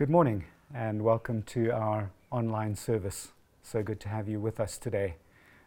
Good 0.00 0.08
morning 0.08 0.44
and 0.74 1.02
welcome 1.02 1.42
to 1.42 1.72
our 1.72 2.10
online 2.30 2.74
service. 2.74 3.32
So 3.62 3.82
good 3.82 4.00
to 4.00 4.08
have 4.08 4.30
you 4.30 4.40
with 4.40 4.58
us 4.58 4.78
today. 4.78 5.16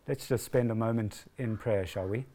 Let's 0.08 0.28
just 0.28 0.44
spend 0.44 0.72
a 0.72 0.76
moment 0.76 1.26
in 1.38 1.56
prayer, 1.56 1.86
shall 1.86 2.08
we? 2.08 2.26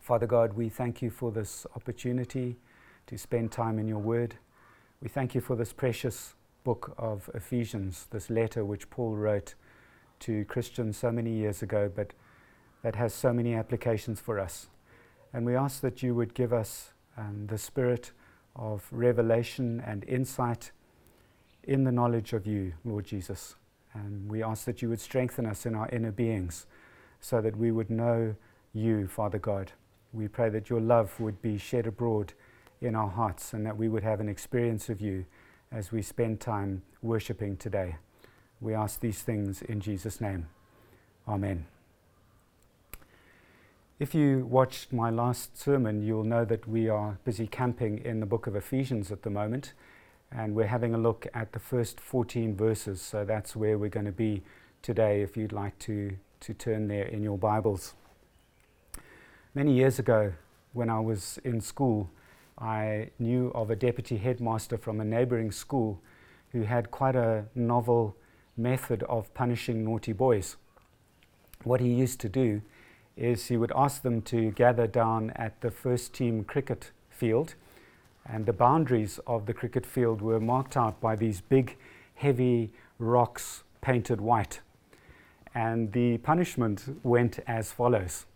Father 0.00 0.26
God, 0.26 0.54
we 0.54 0.68
thank 0.68 1.00
you 1.00 1.08
for 1.08 1.30
this 1.30 1.68
opportunity 1.76 2.56
to 3.06 3.16
spend 3.16 3.52
time 3.52 3.78
in 3.78 3.86
your 3.86 4.00
word. 4.00 4.34
We 5.00 5.08
thank 5.08 5.36
you 5.36 5.40
for 5.40 5.54
this 5.54 5.72
precious 5.72 6.34
book 6.64 6.96
of 6.98 7.30
Ephesians, 7.32 8.08
this 8.10 8.28
letter 8.28 8.64
which 8.64 8.90
Paul 8.90 9.14
wrote 9.14 9.54
to 10.18 10.44
Christians 10.46 10.96
so 10.96 11.12
many 11.12 11.30
years 11.30 11.62
ago, 11.62 11.88
but 11.94 12.12
that 12.82 12.96
has 12.96 13.14
so 13.14 13.32
many 13.32 13.54
applications 13.54 14.18
for 14.18 14.40
us. 14.40 14.66
And 15.32 15.46
we 15.46 15.54
ask 15.54 15.80
that 15.82 16.02
you 16.02 16.12
would 16.16 16.34
give 16.34 16.52
us 16.52 16.90
um, 17.16 17.46
the 17.46 17.56
spirit 17.56 18.10
of 18.56 18.86
revelation 18.90 19.82
and 19.84 20.04
insight 20.04 20.70
in 21.62 21.84
the 21.84 21.92
knowledge 21.92 22.32
of 22.32 22.46
you, 22.46 22.74
Lord 22.84 23.04
Jesus. 23.04 23.56
And 23.94 24.28
we 24.30 24.42
ask 24.42 24.64
that 24.64 24.82
you 24.82 24.88
would 24.88 25.00
strengthen 25.00 25.46
us 25.46 25.66
in 25.66 25.74
our 25.74 25.88
inner 25.88 26.12
beings 26.12 26.66
so 27.20 27.40
that 27.40 27.56
we 27.56 27.70
would 27.70 27.90
know 27.90 28.34
you, 28.72 29.06
Father 29.06 29.38
God. 29.38 29.72
We 30.12 30.28
pray 30.28 30.48
that 30.50 30.68
your 30.68 30.80
love 30.80 31.18
would 31.20 31.40
be 31.40 31.58
shed 31.58 31.86
abroad 31.86 32.34
in 32.80 32.94
our 32.94 33.08
hearts 33.08 33.52
and 33.52 33.64
that 33.66 33.76
we 33.76 33.88
would 33.88 34.02
have 34.02 34.20
an 34.20 34.28
experience 34.28 34.88
of 34.88 35.00
you 35.00 35.24
as 35.72 35.90
we 35.90 36.02
spend 36.02 36.40
time 36.40 36.82
worshiping 37.02 37.56
today. 37.56 37.96
We 38.60 38.74
ask 38.74 39.00
these 39.00 39.22
things 39.22 39.62
in 39.62 39.80
Jesus' 39.80 40.20
name. 40.20 40.48
Amen. 41.26 41.73
If 44.04 44.14
you 44.14 44.44
watched 44.44 44.92
my 44.92 45.08
last 45.08 45.56
sermon, 45.56 46.02
you'll 46.02 46.24
know 46.24 46.44
that 46.44 46.68
we 46.68 46.90
are 46.90 47.18
busy 47.24 47.46
camping 47.46 48.04
in 48.04 48.20
the 48.20 48.26
book 48.26 48.46
of 48.46 48.54
Ephesians 48.54 49.10
at 49.10 49.22
the 49.22 49.30
moment, 49.30 49.72
and 50.30 50.54
we're 50.54 50.66
having 50.66 50.94
a 50.94 50.98
look 50.98 51.26
at 51.32 51.52
the 51.52 51.58
first 51.58 52.00
14 52.00 52.54
verses. 52.54 53.00
So 53.00 53.24
that's 53.24 53.56
where 53.56 53.78
we're 53.78 53.88
going 53.88 54.04
to 54.04 54.12
be 54.12 54.42
today, 54.82 55.22
if 55.22 55.38
you'd 55.38 55.54
like 55.54 55.78
to, 55.78 56.18
to 56.40 56.52
turn 56.52 56.86
there 56.86 57.04
in 57.04 57.22
your 57.22 57.38
Bibles. 57.38 57.94
Many 59.54 59.72
years 59.72 59.98
ago, 59.98 60.34
when 60.74 60.90
I 60.90 61.00
was 61.00 61.38
in 61.42 61.62
school, 61.62 62.10
I 62.58 63.08
knew 63.18 63.52
of 63.54 63.70
a 63.70 63.76
deputy 63.76 64.18
headmaster 64.18 64.76
from 64.76 65.00
a 65.00 65.04
neighboring 65.06 65.50
school 65.50 66.02
who 66.52 66.64
had 66.64 66.90
quite 66.90 67.16
a 67.16 67.46
novel 67.54 68.18
method 68.54 69.02
of 69.04 69.32
punishing 69.32 69.82
naughty 69.82 70.12
boys. 70.12 70.56
What 71.62 71.80
he 71.80 71.88
used 71.88 72.20
to 72.20 72.28
do 72.28 72.60
is 73.16 73.46
he 73.46 73.56
would 73.56 73.72
ask 73.74 74.02
them 74.02 74.22
to 74.22 74.50
gather 74.52 74.86
down 74.86 75.30
at 75.36 75.60
the 75.60 75.70
first 75.70 76.12
team 76.12 76.44
cricket 76.44 76.90
field, 77.10 77.54
and 78.26 78.46
the 78.46 78.52
boundaries 78.52 79.20
of 79.26 79.46
the 79.46 79.54
cricket 79.54 79.86
field 79.86 80.20
were 80.20 80.40
marked 80.40 80.76
out 80.76 81.00
by 81.00 81.14
these 81.14 81.40
big, 81.40 81.76
heavy 82.14 82.72
rocks 82.98 83.62
painted 83.80 84.20
white. 84.20 84.60
And 85.54 85.92
the 85.92 86.18
punishment 86.18 86.98
went 87.04 87.38
as 87.46 87.70
follows. 87.70 88.26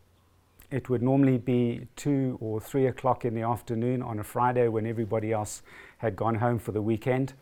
It 0.70 0.90
would 0.90 1.02
normally 1.02 1.38
be 1.38 1.86
two 1.96 2.36
or 2.40 2.60
three 2.60 2.86
o'clock 2.86 3.24
in 3.24 3.34
the 3.34 3.42
afternoon 3.42 4.02
on 4.02 4.18
a 4.18 4.24
Friday 4.24 4.68
when 4.68 4.86
everybody 4.86 5.32
else 5.32 5.62
had 5.96 6.14
gone 6.14 6.36
home 6.36 6.58
for 6.58 6.72
the 6.72 6.82
weekend. 6.82 7.32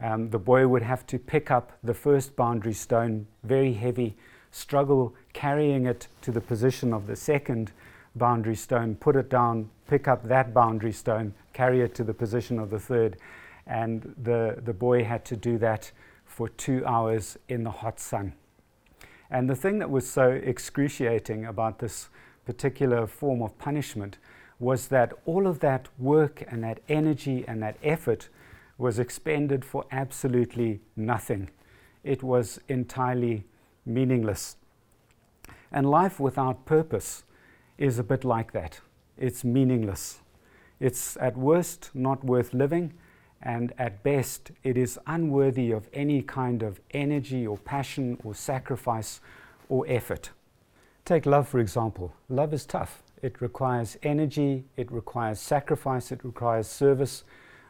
Um, 0.00 0.28
the 0.30 0.38
boy 0.38 0.66
would 0.66 0.82
have 0.82 1.06
to 1.06 1.18
pick 1.18 1.50
up 1.50 1.72
the 1.82 1.94
first 1.94 2.36
boundary 2.36 2.74
stone, 2.74 3.26
very 3.44 3.72
heavy, 3.72 4.16
struggle 4.50 5.14
carrying 5.32 5.86
it 5.86 6.08
to 6.22 6.30
the 6.30 6.40
position 6.40 6.92
of 6.92 7.06
the 7.06 7.16
second 7.16 7.72
boundary 8.14 8.56
stone, 8.56 8.94
put 8.94 9.16
it 9.16 9.28
down, 9.28 9.70
pick 9.88 10.08
up 10.08 10.24
that 10.24 10.54
boundary 10.54 10.92
stone, 10.92 11.34
carry 11.52 11.80
it 11.80 11.94
to 11.94 12.04
the 12.04 12.14
position 12.14 12.58
of 12.58 12.70
the 12.70 12.78
third. 12.78 13.16
And 13.66 14.14
the, 14.22 14.60
the 14.64 14.72
boy 14.72 15.04
had 15.04 15.24
to 15.26 15.36
do 15.36 15.58
that 15.58 15.90
for 16.24 16.48
two 16.48 16.84
hours 16.86 17.36
in 17.48 17.64
the 17.64 17.70
hot 17.70 18.00
sun. 18.00 18.32
And 19.30 19.50
the 19.50 19.56
thing 19.56 19.78
that 19.80 19.90
was 19.90 20.08
so 20.08 20.30
excruciating 20.30 21.44
about 21.44 21.78
this 21.78 22.08
particular 22.44 23.06
form 23.06 23.42
of 23.42 23.58
punishment 23.58 24.18
was 24.58 24.88
that 24.88 25.12
all 25.26 25.46
of 25.46 25.60
that 25.60 25.88
work 25.98 26.44
and 26.48 26.62
that 26.64 26.80
energy 26.88 27.44
and 27.46 27.62
that 27.62 27.76
effort 27.82 28.28
was 28.78 28.98
expended 28.98 29.64
for 29.64 29.84
absolutely 29.90 30.80
nothing. 30.94 31.50
It 32.04 32.22
was 32.22 32.60
entirely 32.68 33.44
meaningless. 33.86 34.56
And 35.72 35.88
life 35.88 36.20
without 36.20 36.66
purpose 36.66 37.24
is 37.78 37.98
a 37.98 38.04
bit 38.04 38.24
like 38.24 38.52
that. 38.52 38.80
It's 39.16 39.44
meaningless. 39.44 40.20
It's 40.80 41.16
at 41.18 41.36
worst 41.36 41.90
not 41.94 42.24
worth 42.24 42.52
living, 42.52 42.92
and 43.42 43.72
at 43.78 44.02
best, 44.02 44.50
it 44.62 44.76
is 44.76 44.98
unworthy 45.06 45.70
of 45.70 45.88
any 45.92 46.22
kind 46.22 46.62
of 46.62 46.80
energy 46.92 47.46
or 47.46 47.58
passion 47.58 48.18
or 48.24 48.34
sacrifice 48.34 49.20
or 49.68 49.84
effort. 49.88 50.30
Take 51.04 51.26
love, 51.26 51.48
for 51.48 51.60
example. 51.60 52.14
Love 52.28 52.52
is 52.52 52.66
tough. 52.66 53.02
It 53.22 53.40
requires 53.40 53.96
energy, 54.02 54.64
it 54.76 54.90
requires 54.90 55.40
sacrifice, 55.40 56.12
it 56.12 56.24
requires 56.24 56.66
service. 56.66 57.24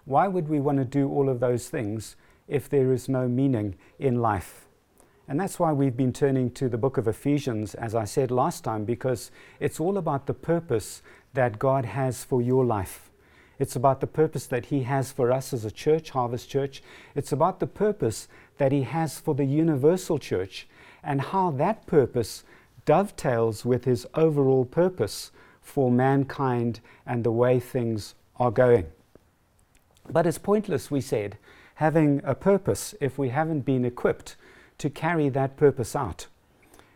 Why 0.05 0.29
would 0.29 0.49
we 0.49 0.61
want 0.61 0.79
to 0.79 0.85
do 0.85 1.09
all 1.09 1.29
of 1.29 1.41
those 1.41 1.69
things 1.69 2.17
if 2.49 2.69
there 2.69 2.93
is 2.93 3.09
no 3.09 3.29
meaning 3.29 3.77
in 3.99 4.21
life? 4.21 4.66
And 5.29 5.41
that's 5.41 5.59
why 5.59 5.73
we've 5.73 5.97
been 5.97 6.13
turning 6.13 6.51
to 6.53 6.69
the 6.69 6.79
book 6.79 6.97
of 6.97 7.09
Ephesians, 7.09 7.75
as 7.75 7.95
I 7.95 8.05
said 8.05 8.31
last 8.31 8.63
time, 8.63 8.85
because 8.85 9.33
it's 9.59 9.81
all 9.81 9.99
about 9.99 10.27
the 10.27 10.35
purpose 10.35 11.03
that 11.35 11.59
God 11.59 11.85
has 11.85 12.23
for 12.23 12.41
your 12.41 12.65
life. 12.65 13.11
It's 13.59 13.75
about 13.75 14.01
the 14.01 14.07
purpose 14.07 14.47
that 14.47 14.67
He 14.67 14.83
has 14.85 15.11
for 15.11 15.33
us 15.33 15.53
as 15.53 15.65
a 15.65 15.71
church, 15.71 16.11
Harvest 16.11 16.49
Church. 16.49 16.83
It's 17.15 17.33
about 17.33 17.59
the 17.59 17.67
purpose 17.67 18.29
that 18.59 18.71
He 18.71 18.83
has 18.83 19.19
for 19.19 19.35
the 19.35 19.45
universal 19.45 20.19
church 20.19 20.69
and 21.03 21.21
how 21.21 21.51
that 21.53 21.87
purpose 21.87 22.45
dovetails 22.85 23.65
with 23.65 23.85
His 23.85 24.07
overall 24.15 24.65
purpose 24.65 25.33
for 25.61 25.91
mankind 25.91 26.81
and 27.05 27.25
the 27.25 27.33
way 27.33 27.59
things 27.59 28.15
are 28.37 28.53
going. 28.53 28.87
But 30.09 30.27
it's 30.27 30.39
pointless, 30.39 30.91
we 30.91 31.01
said, 31.01 31.37
having 31.77 32.21
a 32.25 32.35
purpose 32.35 32.95
if 33.01 33.19
we 33.19 33.31
haven't 33.31 33.63
been 33.63 33.85
equipped 33.85 34.37
to 34.79 34.91
carry 34.91 35.29
that 35.31 35.57
purpose 35.57 35.97
out. 35.97 36.27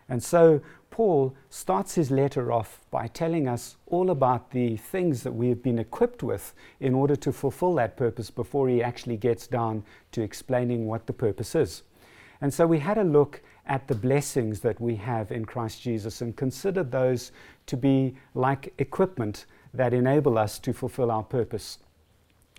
And 0.09 0.23
so 0.23 0.61
Paul 0.91 1.35
starts 1.49 1.95
his 1.95 2.11
letter 2.11 2.53
off 2.53 2.81
by 2.91 3.07
telling 3.07 3.47
us 3.47 3.77
all 3.87 4.11
about 4.11 4.51
the 4.51 4.77
things 4.77 5.23
that 5.23 5.33
we 5.33 5.49
have 5.49 5.63
been 5.63 5.79
equipped 5.79 6.23
with 6.23 6.53
in 6.81 6.95
order 6.95 7.17
to 7.17 7.33
fulfill 7.33 7.75
that 7.77 7.97
purpose 7.97 8.31
before 8.31 8.69
he 8.69 8.83
actually 8.83 9.17
gets 9.17 9.47
down 9.47 9.85
to 10.13 10.21
explaining 10.21 10.87
what 10.87 11.07
the 11.07 11.13
purpose 11.13 11.55
is. 11.55 11.85
And 12.41 12.53
so 12.53 12.67
we 12.67 12.81
had 12.81 12.99
a 12.99 13.05
look 13.05 13.41
at 13.67 13.87
the 13.87 13.95
blessings 13.95 14.61
that 14.61 14.81
we 14.81 14.97
have 14.97 15.31
in 15.31 15.45
Christ 15.45 15.81
Jesus 15.81 16.21
and 16.21 16.37
considered 16.37 16.91
those 16.91 17.31
to 17.67 17.77
be 17.77 18.17
like 18.35 18.75
equipment 18.79 19.47
that 19.73 19.95
enable 19.95 20.37
us 20.37 20.59
to 20.59 20.73
fulfill 20.73 21.11
our 21.11 21.23
purpose. 21.23 21.79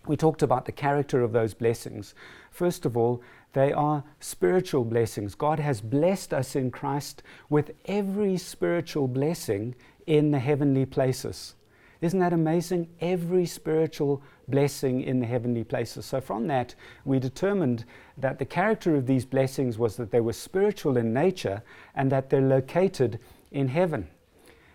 We 0.08 0.16
talked 0.16 0.42
about 0.42 0.66
the 0.66 0.72
character 0.72 1.22
of 1.22 1.32
those 1.32 1.54
blessings. 1.54 2.16
First 2.50 2.86
of 2.86 2.96
all, 2.98 3.22
they 3.54 3.74
are 3.74 4.04
spiritual 4.20 4.86
blessings. 4.86 5.36
God 5.36 5.60
has 5.60 5.82
blessed 5.82 6.34
us 6.34 6.56
in 6.56 6.72
Christ 6.72 7.24
with 7.50 7.72
every 7.86 8.38
spiritual 8.38 9.08
blessing 9.08 9.76
in 10.08 10.32
the 10.32 10.40
heavenly 10.40 10.86
places. 10.86 11.56
Isn't 12.02 12.20
that 12.20 12.34
amazing? 12.34 12.90
Every 13.00 13.46
spiritual 13.46 14.24
blessing 14.48 15.02
in 15.04 15.20
the 15.20 15.26
heavenly 15.26 15.64
places. 15.64 16.06
So, 16.06 16.20
from 16.20 16.48
that, 16.48 16.74
we 17.06 17.20
determined 17.20 17.86
that 18.18 18.40
the 18.40 18.46
character 18.46 18.96
of 18.96 19.06
these 19.06 19.26
blessings 19.26 19.78
was 19.78 19.98
that 19.98 20.10
they 20.10 20.20
were 20.20 20.34
spiritual 20.34 20.98
in 20.98 21.14
nature 21.14 21.62
and 21.94 22.12
that 22.12 22.30
they're 22.30 22.42
located 22.42 23.20
in 23.52 23.68
heaven. 23.68 24.08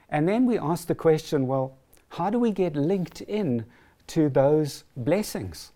And 0.08 0.28
then 0.28 0.46
we 0.46 0.58
asked 0.58 0.86
the 0.86 0.94
question 0.94 1.48
well, 1.48 1.78
how 2.10 2.30
do 2.30 2.38
we 2.38 2.52
get 2.52 2.76
linked 2.76 3.22
in 3.22 3.64
to 4.08 4.28
those 4.28 4.84
blessings? 4.96 5.72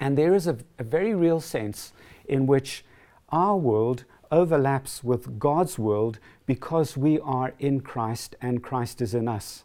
And 0.00 0.16
there 0.16 0.34
is 0.34 0.46
a, 0.46 0.58
a 0.78 0.84
very 0.84 1.14
real 1.14 1.40
sense 1.40 1.92
in 2.26 2.46
which 2.46 2.84
our 3.30 3.56
world 3.56 4.04
overlaps 4.30 5.02
with 5.02 5.38
God's 5.38 5.78
world 5.78 6.18
because 6.46 6.96
we 6.96 7.18
are 7.20 7.54
in 7.58 7.80
Christ 7.80 8.36
and 8.40 8.62
Christ 8.62 9.00
is 9.00 9.14
in 9.14 9.28
us. 9.28 9.64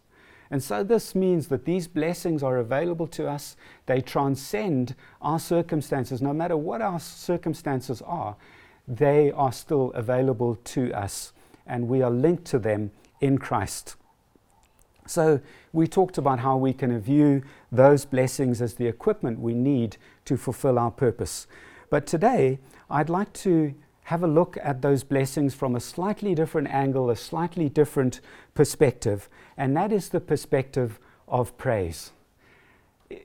And 0.49 0.61
so 0.61 0.83
this 0.83 1.15
means 1.15 1.47
that 1.47 1.65
these 1.65 1.87
blessings 1.87 2.43
are 2.43 2.57
available 2.57 3.07
to 3.07 3.27
us. 3.27 3.55
They 3.87 4.01
transcend 4.01 4.95
our 5.21 5.39
circumstances. 5.39 6.21
No 6.21 6.33
matter 6.33 6.55
what 6.55 6.81
our 6.81 6.99
circumstances 6.99 8.01
are, 8.03 8.35
they 8.87 9.31
are 9.31 9.51
still 9.51 9.91
available 9.95 10.55
to 10.55 10.93
us, 10.93 11.33
and 11.65 11.87
we 11.87 12.01
are 12.01 12.11
linked 12.11 12.45
to 12.45 12.59
them 12.59 12.91
in 13.21 13.37
Christ. 13.37 13.95
So, 15.05 15.41
we 15.73 15.87
talked 15.87 16.17
about 16.17 16.39
how 16.39 16.55
we 16.55 16.71
can 16.71 16.97
view 16.99 17.41
those 17.71 18.05
blessings 18.05 18.61
as 18.61 18.75
the 18.75 18.87
equipment 18.87 19.39
we 19.39 19.53
need 19.53 19.97
to 20.25 20.37
fulfill 20.37 20.79
our 20.79 20.91
purpose. 20.91 21.47
But 21.89 22.05
today, 22.07 22.59
I'd 22.89 23.09
like 23.09 23.33
to 23.33 23.73
have 24.07 24.23
a 24.23 24.27
look 24.27 24.57
at 24.61 24.81
those 24.81 25.03
blessings 25.03 25.53
from 25.53 25.75
a 25.75 25.79
slightly 25.79 26.35
different 26.35 26.67
angle, 26.67 27.09
a 27.09 27.15
slightly 27.15 27.69
different 27.69 28.19
perspective, 28.53 29.29
and 29.55 29.75
that 29.77 29.91
is 29.91 30.09
the 30.09 30.19
perspective 30.19 30.99
of 31.27 31.57
praise. 31.57 32.11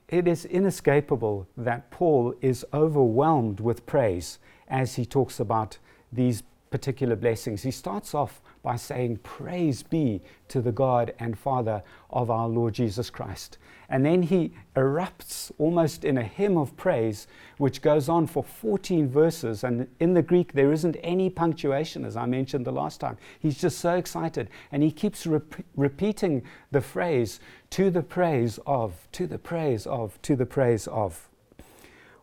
it 0.07 0.27
is 0.27 0.45
inescapable 0.45 1.47
that 1.57 1.89
Paul 1.91 2.33
is 2.41 2.65
overwhelmed 2.73 3.59
with 3.59 3.85
praise 3.85 4.39
as 4.67 4.95
he 4.95 5.05
talks 5.05 5.39
about 5.39 5.77
these 6.11 6.43
particular 6.69 7.15
blessings. 7.15 7.63
He 7.63 7.71
starts 7.71 8.13
off 8.13 8.41
by 8.61 8.75
saying, 8.75 9.17
Praise 9.17 9.83
be 9.83 10.21
to 10.49 10.61
the 10.61 10.71
God 10.71 11.13
and 11.19 11.37
Father 11.37 11.83
of 12.09 12.29
our 12.29 12.47
Lord 12.47 12.73
Jesus 12.73 13.09
Christ. 13.09 13.57
And 13.89 14.05
then 14.05 14.21
he 14.21 14.53
erupts 14.75 15.51
almost 15.57 16.05
in 16.05 16.17
a 16.17 16.23
hymn 16.23 16.57
of 16.57 16.77
praise, 16.77 17.27
which 17.57 17.81
goes 17.81 18.07
on 18.07 18.27
for 18.27 18.43
14 18.43 19.09
verses. 19.09 19.63
And 19.63 19.87
in 19.99 20.13
the 20.13 20.21
Greek, 20.21 20.53
there 20.53 20.71
isn't 20.71 20.97
any 21.01 21.29
punctuation, 21.29 22.05
as 22.05 22.15
I 22.15 22.25
mentioned 22.27 22.65
the 22.65 22.71
last 22.71 22.99
time. 22.99 23.17
He's 23.39 23.59
just 23.59 23.79
so 23.79 23.95
excited. 23.95 24.49
And 24.71 24.83
he 24.83 24.91
keeps 24.91 25.25
rep- 25.25 25.63
repeating 25.75 26.43
the 26.71 26.81
phrase, 26.81 27.39
to 27.71 27.89
the 27.89 28.03
praise 28.03 28.59
of, 28.65 29.07
to 29.13 29.25
the 29.25 29.39
praise 29.39 29.87
of, 29.87 30.21
to 30.21 30.35
the 30.35 30.45
praise 30.45 30.87
of. 30.87 31.27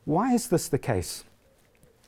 Why 0.04 0.34
is 0.34 0.48
this 0.48 0.68
the 0.68 0.78
case? 0.78 1.24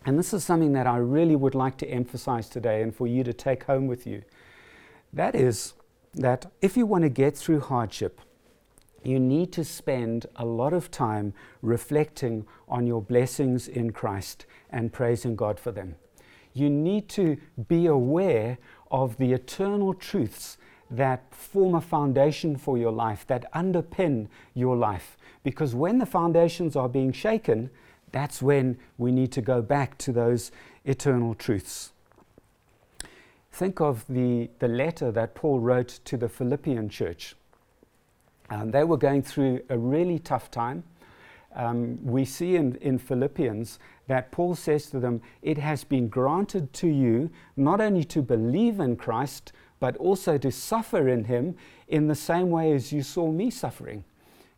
And 0.09 0.19
this 0.19 0.33
is 0.33 0.43
something 0.43 0.73
that 0.73 0.87
I 0.87 0.97
really 0.97 1.37
would 1.37 1.55
like 1.55 1.77
to 1.77 1.87
emphasize 1.87 2.49
today 2.49 2.81
and 2.81 2.97
for 2.97 3.07
you 3.07 3.23
to 3.25 3.35
take 3.35 3.65
home 3.65 3.87
with 3.87 4.07
you. 4.07 4.23
That 5.13 5.35
is, 5.35 5.75
that 6.15 6.51
if 6.63 6.79
you 6.79 6.87
want 6.87 7.03
to 7.03 7.11
get 7.11 7.37
through 7.37 7.61
hardship, 7.61 8.23
you 9.05 9.21
need 9.21 9.53
to 9.53 9.65
spend 9.65 10.25
a 10.37 10.47
lot 10.47 10.73
of 10.73 10.91
time 10.91 11.35
reflecting 11.61 12.47
on 12.71 12.87
your 12.87 13.03
blessings 13.03 13.69
in 13.69 13.91
Christ 13.93 14.47
and 14.71 14.95
praising 14.95 15.37
God 15.37 15.61
for 15.61 15.73
them. 15.73 15.97
You 16.55 16.71
need 16.71 17.11
to 17.11 17.37
be 17.69 17.85
aware 17.85 18.57
of 18.91 19.19
the 19.19 19.35
eternal 19.35 19.93
truths 19.93 20.57
that 20.91 21.35
form 21.35 21.75
a 21.75 21.83
foundation 21.83 22.57
for 22.57 22.79
your 22.79 22.93
life, 22.93 23.27
that 23.27 23.53
underpin 23.53 24.29
your 24.55 24.75
life. 24.75 25.19
Because 25.43 25.75
when 25.75 25.99
the 25.99 26.07
foundations 26.07 26.77
are 26.77 26.89
being 26.89 27.13
shaken, 27.13 27.69
that's 28.13 28.43
when 28.43 28.79
we 28.97 29.13
need 29.13 29.33
to 29.33 29.43
go 29.43 29.63
back 29.63 29.99
to 29.99 30.13
those 30.13 30.51
eternal 30.85 31.35
truths. 31.35 31.93
Think 33.53 33.81
of 33.81 34.05
the, 34.09 34.51
the 34.59 34.69
letter 34.69 35.11
that 35.13 35.35
Paul 35.35 35.61
wrote 35.61 36.01
to 36.05 36.17
the 36.17 36.29
Philippian 36.29 36.89
church. 36.89 37.35
Um, 38.51 38.71
they 38.71 38.85
were 38.85 38.97
going 38.97 39.23
through 39.23 39.61
a 39.69 39.77
really 39.77 40.19
tough 40.19 40.51
time. 40.51 40.85
Um, 41.55 41.99
we 42.05 42.25
see 42.25 42.57
in, 42.57 42.77
in 42.77 42.99
Philippians 42.99 43.79
that 44.07 44.31
Paul 44.31 44.55
says 44.55 44.87
to 44.91 45.01
them, 45.01 45.21
It 45.43 45.59
has 45.59 45.83
been 45.85 46.09
granted 46.09 46.73
to 46.75 46.89
you 46.89 47.31
not 47.57 47.81
only 47.81 48.05
to 48.05 48.23
believe 48.23 48.81
in 48.81 48.97
Christ, 48.97 49.53
but 49.81 49.97
also 49.97 50.39
to 50.39 50.51
suffer 50.51 51.09
in 51.09 51.25
him 51.25 51.57
in 51.89 52.09
the 52.09 52.15
same 52.15 52.51
way 52.51 52.73
as 52.73 52.93
you 52.93 53.03
saw 53.03 53.31
me 53.31 53.51
suffering. 53.51 54.05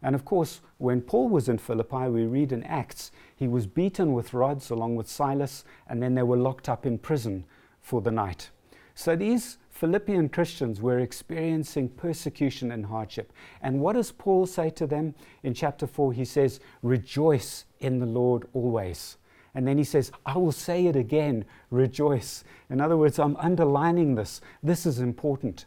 And 0.02 0.14
of 0.14 0.24
course, 0.24 0.60
when 0.78 1.02
Paul 1.02 1.28
was 1.28 1.48
in 1.48 1.58
Philippi, 1.58 2.08
we 2.08 2.24
read 2.24 2.52
in 2.52 2.62
Acts, 2.64 3.12
he 3.36 3.48
was 3.48 3.66
beaten 3.66 4.12
with 4.12 4.32
rods 4.32 4.70
along 4.70 4.96
with 4.96 5.08
Silas, 5.08 5.64
and 5.86 6.02
then 6.02 6.14
they 6.14 6.22
were 6.22 6.36
locked 6.36 6.68
up 6.68 6.86
in 6.86 6.98
prison 6.98 7.44
for 7.80 8.00
the 8.00 8.10
night. 8.10 8.50
So 8.94 9.16
these 9.16 9.58
Philippian 9.70 10.28
Christians 10.28 10.80
were 10.80 10.98
experiencing 10.98 11.88
persecution 11.88 12.70
and 12.70 12.84
hardship. 12.84 13.32
And 13.62 13.80
what 13.80 13.94
does 13.94 14.12
Paul 14.12 14.46
say 14.46 14.70
to 14.70 14.86
them 14.86 15.14
in 15.42 15.54
chapter 15.54 15.86
4? 15.86 16.12
He 16.12 16.24
says, 16.24 16.60
Rejoice 16.82 17.64
in 17.78 17.98
the 17.98 18.06
Lord 18.06 18.46
always. 18.52 19.16
And 19.54 19.66
then 19.66 19.78
he 19.78 19.84
says, 19.84 20.12
I 20.26 20.36
will 20.36 20.52
say 20.52 20.86
it 20.86 20.96
again, 20.96 21.44
rejoice. 21.70 22.44
In 22.68 22.80
other 22.80 22.96
words, 22.96 23.18
I'm 23.18 23.36
underlining 23.36 24.14
this. 24.14 24.40
This 24.62 24.86
is 24.86 25.00
important. 25.00 25.64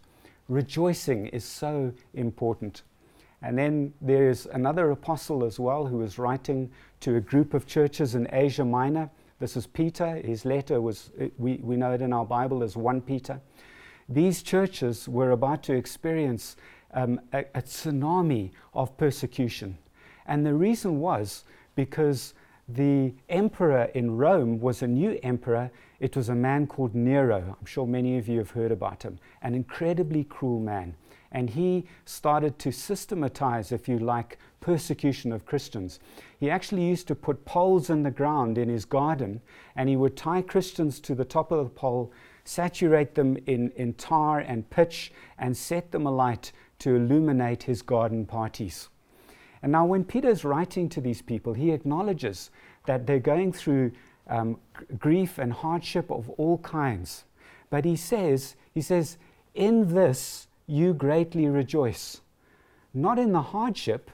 Rejoicing 0.48 1.28
is 1.28 1.44
so 1.44 1.94
important. 2.14 2.84
And 3.44 3.58
then 3.58 3.94
there's 4.00 4.46
another 4.48 4.92
apostle 4.92 5.44
as 5.44 5.60
well 5.60 5.86
who 5.86 6.02
is 6.02 6.18
writing 6.18 6.72
to 7.02 7.18
a 7.18 7.22
group 7.22 7.54
of 7.54 7.68
churches 7.68 8.16
in 8.16 8.28
Asia 8.32 8.64
Minor. 8.64 9.10
This 9.40 9.58
is 9.58 9.68
Peter. 9.68 10.16
His 10.16 10.46
letter 10.46 10.80
was, 10.80 11.12
we, 11.38 11.56
we 11.58 11.76
know 11.76 11.92
it 11.92 12.02
in 12.02 12.14
our 12.14 12.26
Bible 12.26 12.64
as 12.64 12.78
1 12.78 13.02
Peter. 13.02 13.42
These 14.08 14.44
churches 14.44 15.10
were 15.10 15.32
about 15.32 15.62
to 15.64 15.74
experience 15.74 16.56
um, 16.94 17.20
a, 17.34 17.40
a 17.54 17.62
tsunami 17.62 18.52
of 18.74 18.96
persecution. 18.98 19.78
And 20.26 20.46
the 20.46 20.54
reason 20.54 21.00
was 21.00 21.44
because 21.76 22.34
the 22.70 23.14
emperor 23.28 23.90
in 23.94 24.16
Rome 24.16 24.62
was 24.62 24.82
a 24.82 24.88
new 24.88 25.20
emperor. 25.22 25.70
It 26.00 26.16
was 26.16 26.30
a 26.30 26.36
man 26.36 26.66
called 26.66 26.96
Nero. 26.96 27.58
I'm 27.60 27.66
sure 27.66 27.86
many 27.86 28.18
of 28.18 28.30
you 28.30 28.38
have 28.38 28.52
heard 28.52 28.72
about 28.72 29.04
him. 29.04 29.20
An 29.42 29.54
incredibly 29.54 30.24
cruel 30.24 30.62
man 30.62 30.96
and 31.34 31.50
he 31.50 31.86
started 32.06 32.58
to 32.60 32.72
systematize, 32.72 33.72
if 33.72 33.90
you 33.90 34.00
like, 34.00 34.38
persecution 34.62 35.34
of 35.34 35.46
Christians. 35.46 36.00
He 36.40 36.50
actually 36.50 36.86
used 36.86 37.08
to 37.08 37.16
put 37.16 37.44
poles 37.44 37.90
in 37.90 38.04
the 38.04 38.12
ground 38.12 38.58
in 38.58 38.70
his 38.70 38.86
garden, 38.86 39.42
and 39.76 39.90
he 39.90 39.96
would 39.96 40.16
tie 40.16 40.44
Christians 40.44 41.00
to 41.02 41.16
the 41.16 41.26
top 41.26 41.52
of 41.52 41.66
the 41.66 41.70
pole, 41.72 42.14
saturate 42.46 43.16
them 43.16 43.38
in, 43.48 43.72
in 43.76 43.94
tar 43.96 44.40
and 44.40 44.70
pitch, 44.70 45.12
and 45.38 45.58
set 45.58 45.92
them 45.92 46.06
alight 46.06 46.52
to 46.80 46.96
illuminate 46.96 47.64
his 47.64 47.82
garden 47.82 48.26
parties. 48.26 48.90
And 49.62 49.72
now, 49.72 49.86
when 49.86 50.04
Peter 50.04 50.30
is 50.30 50.46
writing 50.46 50.90
to 50.90 51.02
these 51.02 51.22
people, 51.22 51.54
he 51.54 51.72
acknowledges 51.72 52.52
that 52.86 53.08
they're 53.08 53.20
going 53.20 53.54
through 53.54 53.92
um, 54.28 54.60
grief 55.00 55.38
and 55.38 55.52
hardship 55.52 56.12
of 56.12 56.30
all 56.32 56.58
kinds. 56.60 57.24
But 57.70 57.86
he 57.86 57.96
says, 57.96 58.56
he 58.74 58.82
says, 58.82 59.18
in 59.56 59.94
this 59.94 60.48
you 60.68 60.94
greatly 60.94 61.48
rejoice, 61.48 62.22
not 62.94 63.20
in 63.20 63.32
the 63.32 63.42
hardship, 63.42 64.12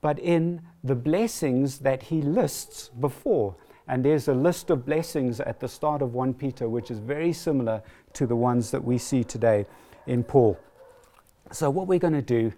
but 0.00 0.18
in 0.18 0.62
the 0.82 0.94
blessings 0.94 1.78
that 1.80 2.04
he 2.04 2.22
lists 2.22 2.90
before. 3.00 3.56
And 3.86 4.04
there's 4.04 4.28
a 4.28 4.34
list 4.34 4.70
of 4.70 4.86
blessings 4.86 5.40
at 5.40 5.60
the 5.60 5.68
start 5.68 6.00
of 6.00 6.14
1 6.14 6.34
Peter, 6.34 6.68
which 6.68 6.90
is 6.90 6.98
very 6.98 7.32
similar 7.32 7.82
to 8.14 8.26
the 8.26 8.36
ones 8.36 8.70
that 8.70 8.82
we 8.82 8.98
see 8.98 9.24
today 9.24 9.66
in 10.06 10.22
Paul. 10.22 10.58
So, 11.50 11.68
what 11.68 11.88
we're 11.88 11.98
going 11.98 12.12
to 12.14 12.22
do 12.22 12.52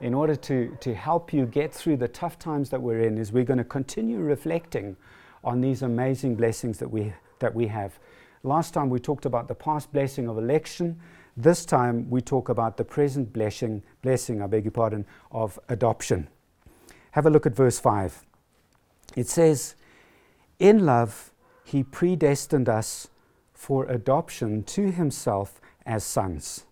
in 0.00 0.12
order 0.12 0.36
to, 0.36 0.76
to 0.80 0.94
help 0.94 1.32
you 1.32 1.46
get 1.46 1.72
through 1.72 1.96
the 1.96 2.08
tough 2.08 2.38
times 2.38 2.68
that 2.70 2.82
we're 2.82 3.00
in 3.00 3.16
is 3.16 3.32
we're 3.32 3.44
going 3.44 3.58
to 3.58 3.64
continue 3.64 4.18
reflecting 4.18 4.96
on 5.42 5.60
these 5.60 5.82
amazing 5.82 6.34
blessings 6.34 6.78
that 6.78 6.90
we, 6.90 7.12
that 7.38 7.54
we 7.54 7.66
have. 7.68 7.98
Last 8.42 8.74
time 8.74 8.90
we 8.90 8.98
talked 8.98 9.24
about 9.24 9.48
the 9.48 9.54
past 9.54 9.90
blessing 9.92 10.28
of 10.28 10.36
election. 10.36 11.00
This 11.36 11.64
time 11.64 12.08
we 12.10 12.20
talk 12.20 12.48
about 12.48 12.76
the 12.76 12.84
present 12.84 13.32
blessing, 13.32 13.82
blessing, 14.02 14.40
I 14.40 14.46
beg 14.46 14.64
your 14.64 14.72
pardon, 14.72 15.04
of 15.32 15.58
adoption. 15.68 16.28
Have 17.12 17.26
a 17.26 17.30
look 17.30 17.46
at 17.46 17.56
verse 17.56 17.78
5. 17.80 18.24
It 19.16 19.28
says, 19.28 19.74
In 20.58 20.86
love, 20.86 21.32
he 21.64 21.82
predestined 21.82 22.68
us 22.68 23.08
for 23.52 23.86
adoption 23.86 24.62
to 24.64 24.90
himself 24.90 25.60
as 25.84 26.04
sons. 26.04 26.66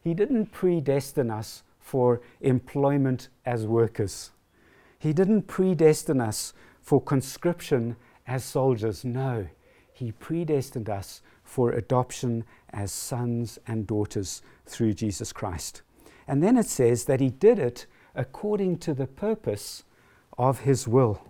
He 0.00 0.14
didn't 0.14 0.52
predestine 0.52 1.30
us 1.30 1.62
for 1.80 2.20
employment 2.40 3.28
as 3.44 3.66
workers. 3.66 4.30
He 4.98 5.12
didn't 5.12 5.42
predestine 5.42 6.20
us 6.20 6.52
for 6.80 7.00
conscription 7.00 7.96
as 8.26 8.44
soldiers. 8.44 9.04
No, 9.04 9.48
He 9.92 10.12
predestined 10.12 10.90
us 10.90 11.22
for 11.46 11.70
adoption 11.70 12.44
as 12.70 12.92
sons 12.92 13.58
and 13.66 13.86
daughters 13.86 14.42
through 14.66 14.92
Jesus 14.92 15.32
Christ. 15.32 15.80
And 16.28 16.42
then 16.42 16.58
it 16.58 16.66
says 16.66 17.04
that 17.04 17.20
he 17.20 17.30
did 17.30 17.58
it 17.58 17.86
according 18.14 18.78
to 18.78 18.92
the 18.92 19.06
purpose 19.06 19.84
of 20.36 20.60
his 20.60 20.86
will. 20.86 21.22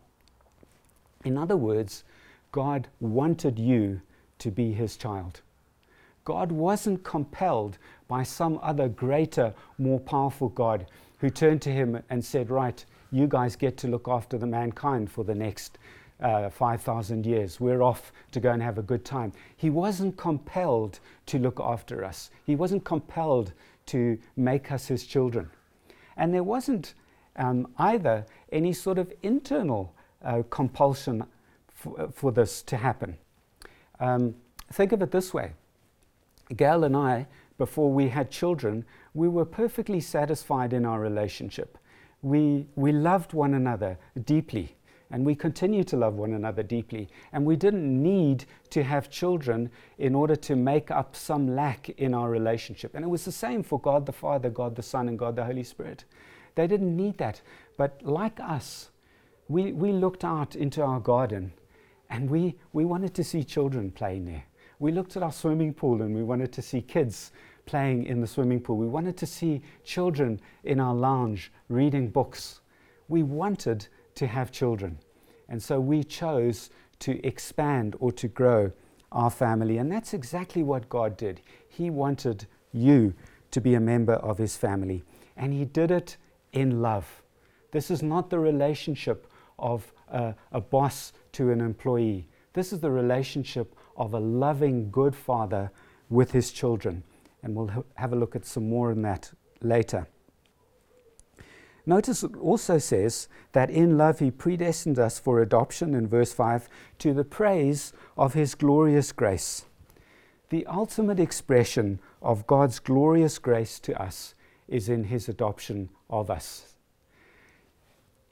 In 1.24 1.36
other 1.36 1.56
words, 1.56 2.02
God 2.50 2.88
wanted 2.98 3.58
you 3.58 4.00
to 4.38 4.50
be 4.50 4.72
his 4.72 4.96
child. 4.96 5.42
God 6.24 6.50
wasn't 6.50 7.04
compelled 7.04 7.78
by 8.08 8.22
some 8.22 8.58
other 8.62 8.88
greater, 8.88 9.54
more 9.78 10.00
powerful 10.00 10.48
God 10.48 10.86
who 11.18 11.30
turned 11.30 11.62
to 11.62 11.72
him 11.72 12.02
and 12.10 12.24
said, 12.24 12.50
Right, 12.50 12.84
you 13.12 13.26
guys 13.26 13.54
get 13.54 13.76
to 13.78 13.88
look 13.88 14.08
after 14.08 14.38
the 14.38 14.46
mankind 14.46 15.10
for 15.10 15.24
the 15.24 15.34
next 15.34 15.78
uh, 16.20 16.50
5,000 16.50 17.26
years. 17.26 17.60
We're 17.60 17.82
off 17.82 18.12
to 18.32 18.40
go 18.40 18.50
and 18.50 18.62
have 18.62 18.78
a 18.78 18.82
good 18.82 19.04
time. 19.04 19.32
He 19.56 19.70
wasn't 19.70 20.16
compelled 20.16 21.00
to 21.26 21.38
look 21.38 21.60
after 21.60 22.04
us, 22.04 22.30
he 22.44 22.56
wasn't 22.56 22.84
compelled 22.84 23.52
to 23.86 24.18
make 24.36 24.72
us 24.72 24.86
his 24.86 25.06
children. 25.06 25.50
And 26.16 26.32
there 26.32 26.42
wasn't 26.42 26.94
um, 27.36 27.68
either 27.78 28.24
any 28.50 28.72
sort 28.72 28.98
of 28.98 29.12
internal 29.22 29.94
uh, 30.24 30.42
compulsion 30.50 31.24
for, 31.68 32.00
uh, 32.00 32.08
for, 32.08 32.32
this 32.32 32.62
to 32.62 32.76
happen. 32.76 33.16
Um, 34.00 34.34
think 34.72 34.92
of 34.92 35.02
it 35.02 35.10
this 35.10 35.32
way 35.34 35.52
Gail 36.56 36.84
and 36.84 36.96
I, 36.96 37.26
before 37.58 37.92
we 37.92 38.08
had 38.08 38.30
children, 38.30 38.84
we 39.14 39.28
were 39.28 39.44
perfectly 39.44 40.00
satisfied 40.00 40.72
in 40.72 40.84
our 40.84 41.00
relationship. 41.00 41.78
We, 42.22 42.66
we 42.74 42.92
loved 42.92 43.32
one 43.32 43.54
another 43.54 43.98
deeply 44.24 44.75
and 45.10 45.24
we 45.24 45.34
continue 45.34 45.84
to 45.84 45.96
love 45.96 46.14
one 46.14 46.32
another 46.32 46.62
deeply. 46.62 47.08
And 47.32 47.44
we 47.44 47.56
didn't 47.56 48.02
need 48.02 48.44
to 48.70 48.82
have 48.82 49.10
children 49.10 49.70
in 49.98 50.14
order 50.14 50.34
to 50.36 50.56
make 50.56 50.90
up 50.90 51.14
some 51.14 51.54
lack 51.54 51.90
in 51.90 52.12
our 52.12 52.28
relationship. 52.28 52.94
And 52.94 53.04
it 53.04 53.08
was 53.08 53.24
the 53.24 53.32
same 53.32 53.62
for 53.62 53.80
God 53.80 54.04
the 54.04 54.12
Father, 54.12 54.50
God 54.50 54.74
the 54.74 54.82
Son, 54.82 55.08
and 55.08 55.18
God 55.18 55.36
the 55.36 55.44
Holy 55.44 55.62
Spirit. 55.62 56.04
They 56.56 56.66
didn't 56.66 56.96
need 56.96 57.18
that. 57.18 57.40
But 57.76 58.02
like 58.02 58.40
us, 58.40 58.90
we, 59.48 59.72
we 59.72 59.92
looked 59.92 60.24
out 60.24 60.56
into 60.56 60.82
our 60.82 60.98
garden 60.98 61.52
and 62.10 62.28
we, 62.28 62.56
we 62.72 62.84
wanted 62.84 63.14
to 63.14 63.24
see 63.24 63.44
children 63.44 63.90
playing 63.90 64.24
there. 64.24 64.44
We 64.78 64.92
looked 64.92 65.16
at 65.16 65.22
our 65.22 65.32
swimming 65.32 65.72
pool 65.72 66.02
and 66.02 66.14
we 66.14 66.22
wanted 66.22 66.52
to 66.52 66.62
see 66.62 66.82
kids 66.82 67.32
playing 67.64 68.06
in 68.06 68.20
the 68.20 68.26
swimming 68.26 68.60
pool. 68.60 68.76
We 68.76 68.86
wanted 68.86 69.16
to 69.18 69.26
see 69.26 69.62
children 69.84 70.40
in 70.64 70.80
our 70.80 70.94
lounge 70.94 71.52
reading 71.68 72.08
books. 72.08 72.60
We 73.08 73.22
wanted 73.22 73.86
to 74.16 74.26
have 74.26 74.50
children. 74.50 74.98
And 75.48 75.62
so 75.62 75.80
we 75.80 76.04
chose 76.04 76.70
to 77.00 77.24
expand 77.26 77.96
or 78.00 78.12
to 78.12 78.28
grow 78.28 78.72
our 79.12 79.30
family. 79.30 79.78
And 79.78 79.90
that's 79.90 80.12
exactly 80.12 80.62
what 80.62 80.88
God 80.88 81.16
did. 81.16 81.40
He 81.68 81.90
wanted 81.90 82.46
you 82.72 83.14
to 83.52 83.60
be 83.60 83.74
a 83.74 83.80
member 83.80 84.14
of 84.14 84.38
His 84.38 84.56
family. 84.56 85.04
And 85.36 85.52
He 85.52 85.64
did 85.64 85.90
it 85.90 86.16
in 86.52 86.82
love. 86.82 87.22
This 87.70 87.90
is 87.90 88.02
not 88.02 88.30
the 88.30 88.38
relationship 88.38 89.26
of 89.58 89.92
a, 90.08 90.34
a 90.52 90.60
boss 90.60 91.12
to 91.32 91.50
an 91.50 91.60
employee. 91.60 92.28
This 92.52 92.72
is 92.72 92.80
the 92.80 92.90
relationship 92.90 93.74
of 93.96 94.14
a 94.14 94.20
loving, 94.20 94.90
good 94.90 95.14
father 95.14 95.70
with 96.08 96.32
his 96.32 96.52
children. 96.52 97.02
And 97.42 97.54
we'll 97.54 97.84
have 97.94 98.12
a 98.12 98.16
look 98.16 98.36
at 98.36 98.46
some 98.46 98.68
more 98.68 98.90
on 98.90 99.02
that 99.02 99.30
later. 99.60 100.06
Notice 101.86 102.24
it 102.24 102.36
also 102.36 102.78
says 102.78 103.28
that 103.52 103.70
in 103.70 103.96
love 103.96 104.18
he 104.18 104.30
predestined 104.30 104.98
us 104.98 105.18
for 105.18 105.40
adoption 105.40 105.94
in 105.94 106.08
verse 106.08 106.32
5 106.32 106.68
to 106.98 107.14
the 107.14 107.24
praise 107.24 107.92
of 108.16 108.34
his 108.34 108.54
glorious 108.56 109.12
grace. 109.12 109.64
The 110.50 110.66
ultimate 110.66 111.20
expression 111.20 112.00
of 112.20 112.46
God's 112.46 112.80
glorious 112.80 113.38
grace 113.38 113.78
to 113.80 114.00
us 114.00 114.34
is 114.66 114.88
in 114.88 115.04
his 115.04 115.28
adoption 115.28 115.90
of 116.10 116.28
us. 116.28 116.74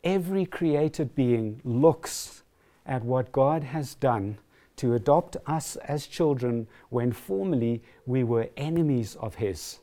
Every 0.02 0.44
created 0.44 1.14
being 1.14 1.60
looks 1.64 2.42
at 2.84 3.04
what 3.04 3.32
God 3.32 3.64
has 3.64 3.94
done 3.94 4.38
to 4.76 4.94
adopt 4.94 5.36
us 5.46 5.76
as 5.76 6.06
children 6.06 6.66
when 6.90 7.12
formerly 7.12 7.82
we 8.06 8.24
were 8.24 8.50
enemies 8.56 9.16
of 9.16 9.36
His. 9.36 9.78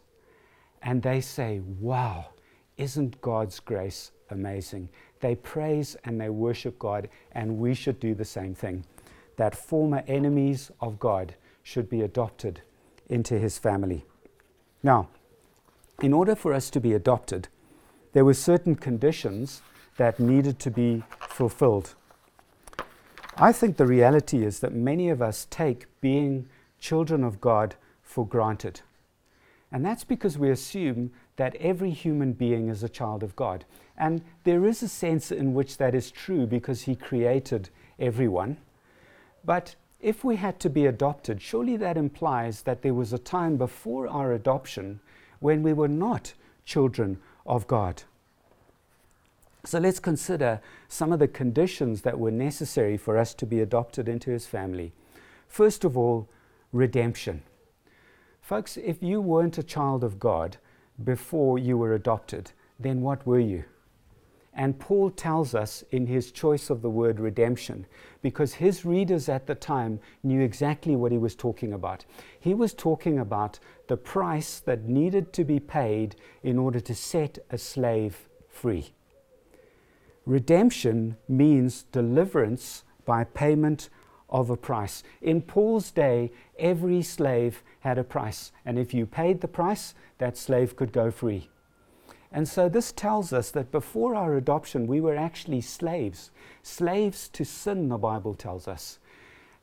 And 0.82 1.02
they 1.02 1.22
say, 1.22 1.62
Wow, 1.80 2.28
isn't 2.82 3.22
God's 3.22 3.60
grace 3.60 4.12
amazing? 4.32 4.90
They 5.20 5.36
praise 5.36 5.96
and 6.04 6.20
they 6.20 6.30
worship 6.30 6.80
God, 6.80 7.10
and 7.32 7.60
we 7.60 7.76
should 7.76 8.00
do 8.00 8.16
the 8.16 8.26
same 8.26 8.56
thing. 8.56 8.86
That 9.38 9.56
former 9.56 10.04
enemies 10.08 10.72
of 10.82 11.00
God 11.00 11.36
should 11.62 11.90
be 11.90 12.02
adopted 12.02 12.62
into 13.08 13.38
His 13.38 13.60
family. 13.60 14.04
Now, 14.82 15.10
in 16.02 16.12
order 16.12 16.36
for 16.36 16.54
us 16.54 16.72
to 16.72 16.80
be 16.80 16.94
adopted, 16.94 17.50
there 18.14 18.26
were 18.26 18.34
certain 18.34 18.76
conditions 18.76 19.62
that 19.98 20.20
needed 20.20 20.58
to 20.60 20.72
be 20.72 21.04
fulfilled. 21.20 21.94
I 23.38 23.52
think 23.52 23.78
the 23.78 23.86
reality 23.86 24.44
is 24.44 24.60
that 24.60 24.74
many 24.74 25.10
of 25.10 25.22
us 25.22 25.46
take 25.52 25.86
being 26.02 26.50
children 26.80 27.24
of 27.24 27.40
God 27.40 27.76
for 28.02 28.26
granted. 28.26 28.82
And 29.72 29.86
that's 29.86 30.04
because 30.04 30.38
we 30.38 30.50
assume 30.50 31.12
that 31.42 31.56
every 31.56 31.90
human 31.90 32.34
being 32.34 32.70
is 32.70 32.84
a 32.84 32.88
child 32.88 33.24
of 33.24 33.36
God. 33.36 33.66
And 33.98 34.22
there 34.44 34.64
is 34.64 34.84
a 34.84 34.88
sense 34.88 35.32
in 35.32 35.56
which 35.56 35.78
that 35.78 35.96
is 35.96 36.12
true 36.12 36.46
because 36.46 36.84
He 36.84 36.96
created 36.96 37.72
everyone. 37.98 38.58
But 39.44 39.74
if 40.00 40.24
we 40.24 40.36
had 40.36 40.60
to 40.60 40.70
be 40.70 40.86
adopted, 40.86 41.42
surely 41.42 41.78
that 41.78 41.98
implies 41.98 42.62
that 42.62 42.84
there 42.84 42.94
was 42.94 43.12
a 43.12 43.18
time 43.18 43.58
before 43.58 44.08
our 44.08 44.34
adoption 44.34 45.00
when 45.40 45.64
we 45.64 45.74
were 45.74 45.88
not 45.88 46.36
children 46.64 47.18
of 47.48 47.66
God. 47.66 48.04
So 49.66 49.80
let's 49.80 50.00
consider 50.00 50.62
some 50.90 51.12
of 51.12 51.18
the 51.18 51.28
conditions 51.28 52.04
that 52.04 52.20
were 52.20 52.30
necessary 52.30 52.98
for 52.98 53.18
us 53.18 53.34
to 53.34 53.48
be 53.48 53.62
adopted 53.62 54.08
into 54.08 54.30
his 54.30 54.46
family. 54.46 54.92
First 55.48 55.84
of 55.86 55.98
all, 55.98 56.30
redemption. 56.72 57.42
Folks, 58.42 58.78
if 58.78 59.02
you 59.02 59.20
weren't 59.20 59.58
a 59.58 59.64
child 59.64 60.04
of 60.04 60.20
God 60.20 60.58
before 61.04 61.58
you 61.58 61.78
were 61.78 61.94
adopted, 61.94 62.52
then 62.80 63.02
what 63.02 63.26
were 63.26 63.40
you? 63.40 63.64
And 64.54 64.80
Paul 64.80 65.12
tells 65.12 65.56
us 65.56 65.84
in 65.92 66.08
his 66.08 66.32
choice 66.32 66.70
of 66.70 66.82
the 66.82 66.90
word 66.90 67.20
redemption, 67.20 67.86
because 68.22 68.56
his 68.56 68.84
readers 68.84 69.30
at 69.30 69.48
the 69.48 69.56
time 69.56 70.00
knew 70.24 70.42
exactly 70.42 70.96
what 70.96 71.12
he 71.12 71.18
was 71.18 71.36
talking 71.36 71.72
about. 71.72 72.04
He 72.40 72.54
was 72.54 72.74
talking 72.74 73.18
about 73.18 73.60
the 73.88 73.96
price 73.96 74.60
that 74.60 74.84
needed 74.84 75.32
to 75.34 75.46
be 75.46 75.60
paid 75.60 76.18
in 76.44 76.58
order 76.58 76.82
to 76.82 76.94
set 76.94 77.40
a 77.50 77.58
slave 77.58 78.28
free. 78.50 78.92
Redemption 80.26 81.16
means 81.30 81.84
deliverance 81.84 82.84
by 83.06 83.24
payment 83.24 83.90
of 84.32 84.50
a 84.50 84.58
price. 84.58 85.04
In 85.22 85.42
Paul's 85.42 85.92
day, 85.92 86.32
every 86.58 87.02
slave 87.02 87.64
had 87.82 87.98
a 87.98 88.04
price, 88.04 88.52
and 88.66 88.80
if 88.80 88.94
you 88.94 89.06
paid 89.06 89.42
the 89.42 89.48
price, 89.48 89.94
that 90.18 90.38
slave 90.38 90.76
could 90.76 90.92
go 90.94 91.12
free. 91.12 91.50
And 92.32 92.48
so 92.48 92.70
this 92.70 92.92
tells 92.92 93.34
us 93.34 93.52
that 93.52 93.72
before 93.72 94.16
our 94.16 94.36
adoption, 94.36 94.88
we 94.88 95.02
were 95.02 95.18
actually 95.18 95.62
slaves. 95.62 96.32
Slaves 96.64 97.28
to 97.30 97.44
sin, 97.44 97.90
the 97.90 97.98
Bible 97.98 98.34
tells 98.34 98.68
us. 98.68 99.00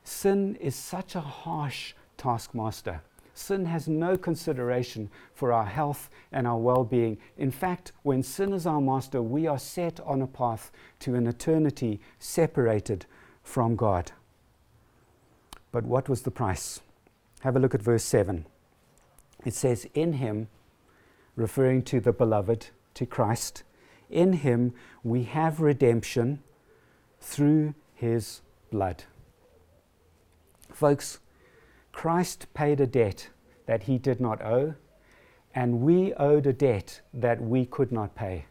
Sin 0.04 0.56
is 0.56 0.75
such 0.75 1.14
a 1.14 1.20
harsh 1.20 1.94
taskmaster. 2.18 3.00
Sin 3.32 3.66
has 3.66 3.88
no 3.88 4.16
consideration 4.16 5.08
for 5.32 5.52
our 5.52 5.64
health 5.64 6.10
and 6.32 6.46
our 6.46 6.58
well 6.58 6.84
being. 6.84 7.16
In 7.37 7.50
fact, 7.50 7.92
when 8.02 8.22
sin 8.22 8.52
is 8.52 8.66
our 8.66 8.80
master, 8.80 9.22
we 9.22 9.46
are 9.46 9.58
set 9.58 10.00
on 10.00 10.20
a 10.20 10.26
path 10.26 10.72
to 11.00 11.14
an 11.14 11.26
eternity 11.26 12.00
separated 12.18 13.06
from 13.42 13.76
God. 13.76 14.10
But 15.72 15.84
what 15.84 16.08
was 16.08 16.22
the 16.22 16.30
price? 16.30 16.80
Have 17.40 17.56
a 17.56 17.58
look 17.60 17.75
at 17.75 17.82
verse 17.82 18.04
7. 18.04 18.46
It 19.44 19.54
says, 19.54 19.87
In 19.94 20.14
him, 20.14 20.48
referring 21.37 21.82
to 21.82 22.00
the 22.00 22.12
beloved, 22.12 22.68
to 22.94 23.06
Christ, 23.06 23.62
in 24.10 24.32
him 24.32 24.72
we 25.04 25.25
have 25.25 25.60
redemption 25.60 26.42
through 27.20 27.75
his 27.94 28.40
blood. 28.70 29.04
Folks, 30.72 31.18
Christ 31.92 32.46
paid 32.54 32.80
a 32.80 32.87
debt 32.87 33.28
that 33.66 33.84
he 33.84 33.98
did 33.98 34.20
not 34.20 34.42
owe, 34.42 34.75
and 35.54 35.80
we 35.80 36.14
owed 36.14 36.46
a 36.46 36.52
debt 36.52 37.00
that 37.12 37.40
we 37.40 37.66
could 37.66 37.92
not 37.92 38.14
pay. 38.14 38.46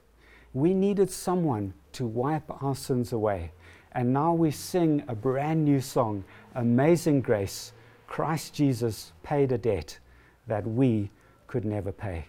We 0.54 0.74
needed 0.74 1.10
someone 1.10 1.74
to 1.94 2.06
wipe 2.06 2.64
our 2.64 2.76
sins 2.76 3.14
away. 3.14 3.52
And 3.98 4.14
now 4.14 4.32
we 4.32 4.52
sing 4.52 5.02
a 5.08 5.16
brand 5.16 5.66
new 5.66 5.82
song, 5.82 6.24
Amazing 6.54 7.22
Grace. 7.22 7.74
Christ 8.06 8.54
Jesus 8.54 9.12
paid 9.24 9.52
a 9.52 9.58
debt 9.58 9.98
that 10.46 10.68
we 10.68 11.10
could 11.48 11.66
never 11.66 11.92
pay. 11.92 12.26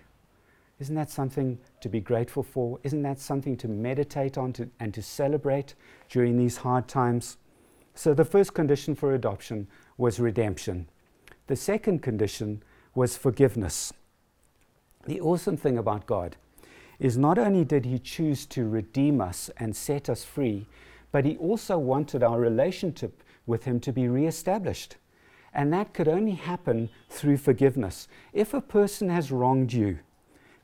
Isn't 0.81 0.95
that 0.95 1.11
something 1.11 1.59
to 1.83 1.91
be 1.91 2.01
grateful 2.01 2.43
for? 2.43 2.79
Isn't 2.85 3.03
that 3.03 3.21
something 3.21 3.55
to 3.59 3.69
meditate 3.69 4.39
on 4.39 4.55
to, 4.55 4.71
and 4.81 4.95
to 4.95 5.03
celebrate 5.03 5.75
during 6.09 6.39
these 6.39 6.57
hard 6.57 6.89
times? 6.89 7.37
So, 7.95 8.15
the 8.15 8.25
first 8.25 8.55
condition 8.55 8.95
for 8.95 9.13
adoption 9.13 9.69
was 9.99 10.19
redemption. 10.19 10.89
The 11.49 11.57
second 11.57 12.03
condition 12.03 12.63
was 12.95 13.19
forgiveness. 13.19 13.93
The 15.05 15.21
awesome 15.21 15.59
thing 15.59 15.77
about 15.77 16.07
God 16.07 16.37
is 16.99 17.19
not 17.19 17.37
only 17.37 17.67
did 17.67 17.85
He 17.85 17.99
choose 17.99 18.47
to 18.47 18.67
redeem 18.67 19.21
us 19.21 19.51
and 19.59 19.77
set 19.77 20.09
us 20.09 20.25
free, 20.25 20.67
but 21.13 21.25
He 21.25 21.37
also 21.37 21.79
wanted 21.79 22.23
our 22.23 22.39
relationship 22.39 23.23
with 23.47 23.65
Him 23.65 23.81
to 23.81 23.93
be 23.93 24.09
reestablished. 24.09 24.97
And 25.55 25.73
that 25.73 25.95
could 25.95 26.09
only 26.09 26.33
happen 26.33 26.91
through 27.09 27.39
forgiveness. 27.39 28.07
If 28.33 28.55
a 28.55 28.61
person 28.61 29.09
has 29.09 29.33
wronged 29.33 29.73
you, 29.73 29.99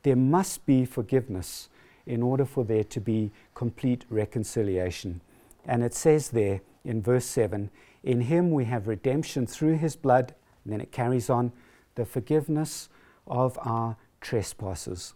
there 0.02 0.16
must 0.16 0.66
be 0.66 0.84
forgiveness 0.84 1.68
in 2.06 2.22
order 2.22 2.44
for 2.44 2.64
there 2.64 2.84
to 2.84 3.00
be 3.00 3.32
complete 3.54 4.04
reconciliation. 4.10 5.20
And 5.64 5.82
it 5.82 5.94
says 5.94 6.28
there 6.28 6.60
in 6.84 7.02
verse 7.02 7.24
7 7.24 7.70
In 8.02 8.20
Him 8.22 8.50
we 8.50 8.66
have 8.66 8.86
redemption 8.86 9.46
through 9.46 9.78
His 9.78 9.96
blood 9.96 10.34
and 10.64 10.72
then 10.72 10.80
it 10.80 10.92
carries 10.92 11.30
on 11.30 11.52
the 11.94 12.04
forgiveness 12.04 12.88
of 13.26 13.58
our 13.62 13.96
trespasses. 14.20 15.14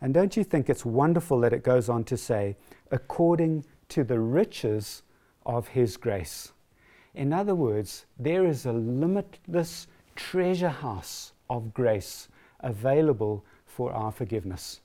And 0.00 0.12
don't 0.12 0.36
you 0.36 0.44
think 0.44 0.68
it's 0.68 0.84
wonderful 0.84 1.40
that 1.40 1.52
it 1.52 1.62
goes 1.62 1.88
on 1.88 2.04
to 2.04 2.16
say, 2.16 2.56
according 2.90 3.64
to 3.90 4.04
the 4.04 4.20
riches 4.20 5.02
of 5.44 5.68
His 5.68 5.96
grace? 5.96 6.52
In 7.14 7.32
other 7.32 7.54
words, 7.54 8.06
there 8.18 8.44
is 8.44 8.66
a 8.66 8.72
limitless 8.72 9.86
treasure 10.16 10.68
house 10.68 11.32
of 11.48 11.72
grace 11.74 12.28
available 12.60 13.44
for 13.66 13.92
our 13.92 14.10
forgiveness. 14.10 14.80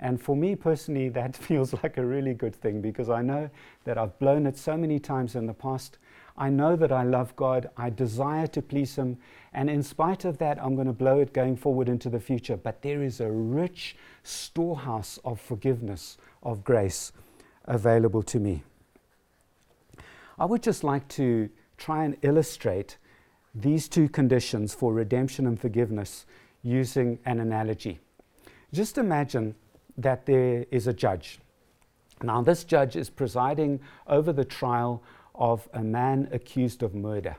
And 0.00 0.20
for 0.20 0.34
me 0.34 0.56
personally, 0.56 1.08
that 1.10 1.36
feels 1.36 1.72
like 1.82 1.96
a 1.98 2.04
really 2.04 2.34
good 2.34 2.56
thing 2.56 2.80
because 2.80 3.08
I 3.08 3.22
know 3.22 3.50
that 3.84 3.98
I've 3.98 4.18
blown 4.18 4.46
it 4.46 4.56
so 4.56 4.76
many 4.76 4.98
times 4.98 5.36
in 5.36 5.46
the 5.46 5.54
past 5.54 5.98
I 6.36 6.48
know 6.48 6.76
that 6.76 6.92
I 6.92 7.02
love 7.02 7.34
God. 7.36 7.68
I 7.76 7.90
desire 7.90 8.46
to 8.48 8.62
please 8.62 8.96
Him. 8.96 9.18
And 9.52 9.68
in 9.68 9.82
spite 9.82 10.24
of 10.24 10.38
that, 10.38 10.62
I'm 10.62 10.74
going 10.74 10.86
to 10.86 10.92
blow 10.92 11.20
it 11.20 11.32
going 11.32 11.56
forward 11.56 11.88
into 11.88 12.08
the 12.08 12.20
future. 12.20 12.56
But 12.56 12.82
there 12.82 13.02
is 13.02 13.20
a 13.20 13.30
rich 13.30 13.96
storehouse 14.22 15.18
of 15.24 15.40
forgiveness, 15.40 16.16
of 16.42 16.64
grace 16.64 17.12
available 17.64 18.22
to 18.22 18.38
me. 18.38 18.62
I 20.38 20.44
would 20.44 20.62
just 20.62 20.82
like 20.82 21.06
to 21.08 21.48
try 21.76 22.04
and 22.04 22.16
illustrate 22.22 22.96
these 23.54 23.88
two 23.88 24.08
conditions 24.08 24.74
for 24.74 24.92
redemption 24.92 25.46
and 25.46 25.60
forgiveness 25.60 26.26
using 26.62 27.18
an 27.24 27.40
analogy. 27.40 28.00
Just 28.72 28.98
imagine 28.98 29.54
that 29.98 30.26
there 30.26 30.64
is 30.70 30.86
a 30.86 30.92
judge. 30.92 31.38
Now, 32.22 32.40
this 32.40 32.64
judge 32.64 32.96
is 32.96 33.10
presiding 33.10 33.80
over 34.06 34.32
the 34.32 34.44
trial 34.44 35.02
of 35.34 35.68
a 35.72 35.82
man 35.82 36.28
accused 36.32 36.82
of 36.82 36.94
murder. 36.94 37.36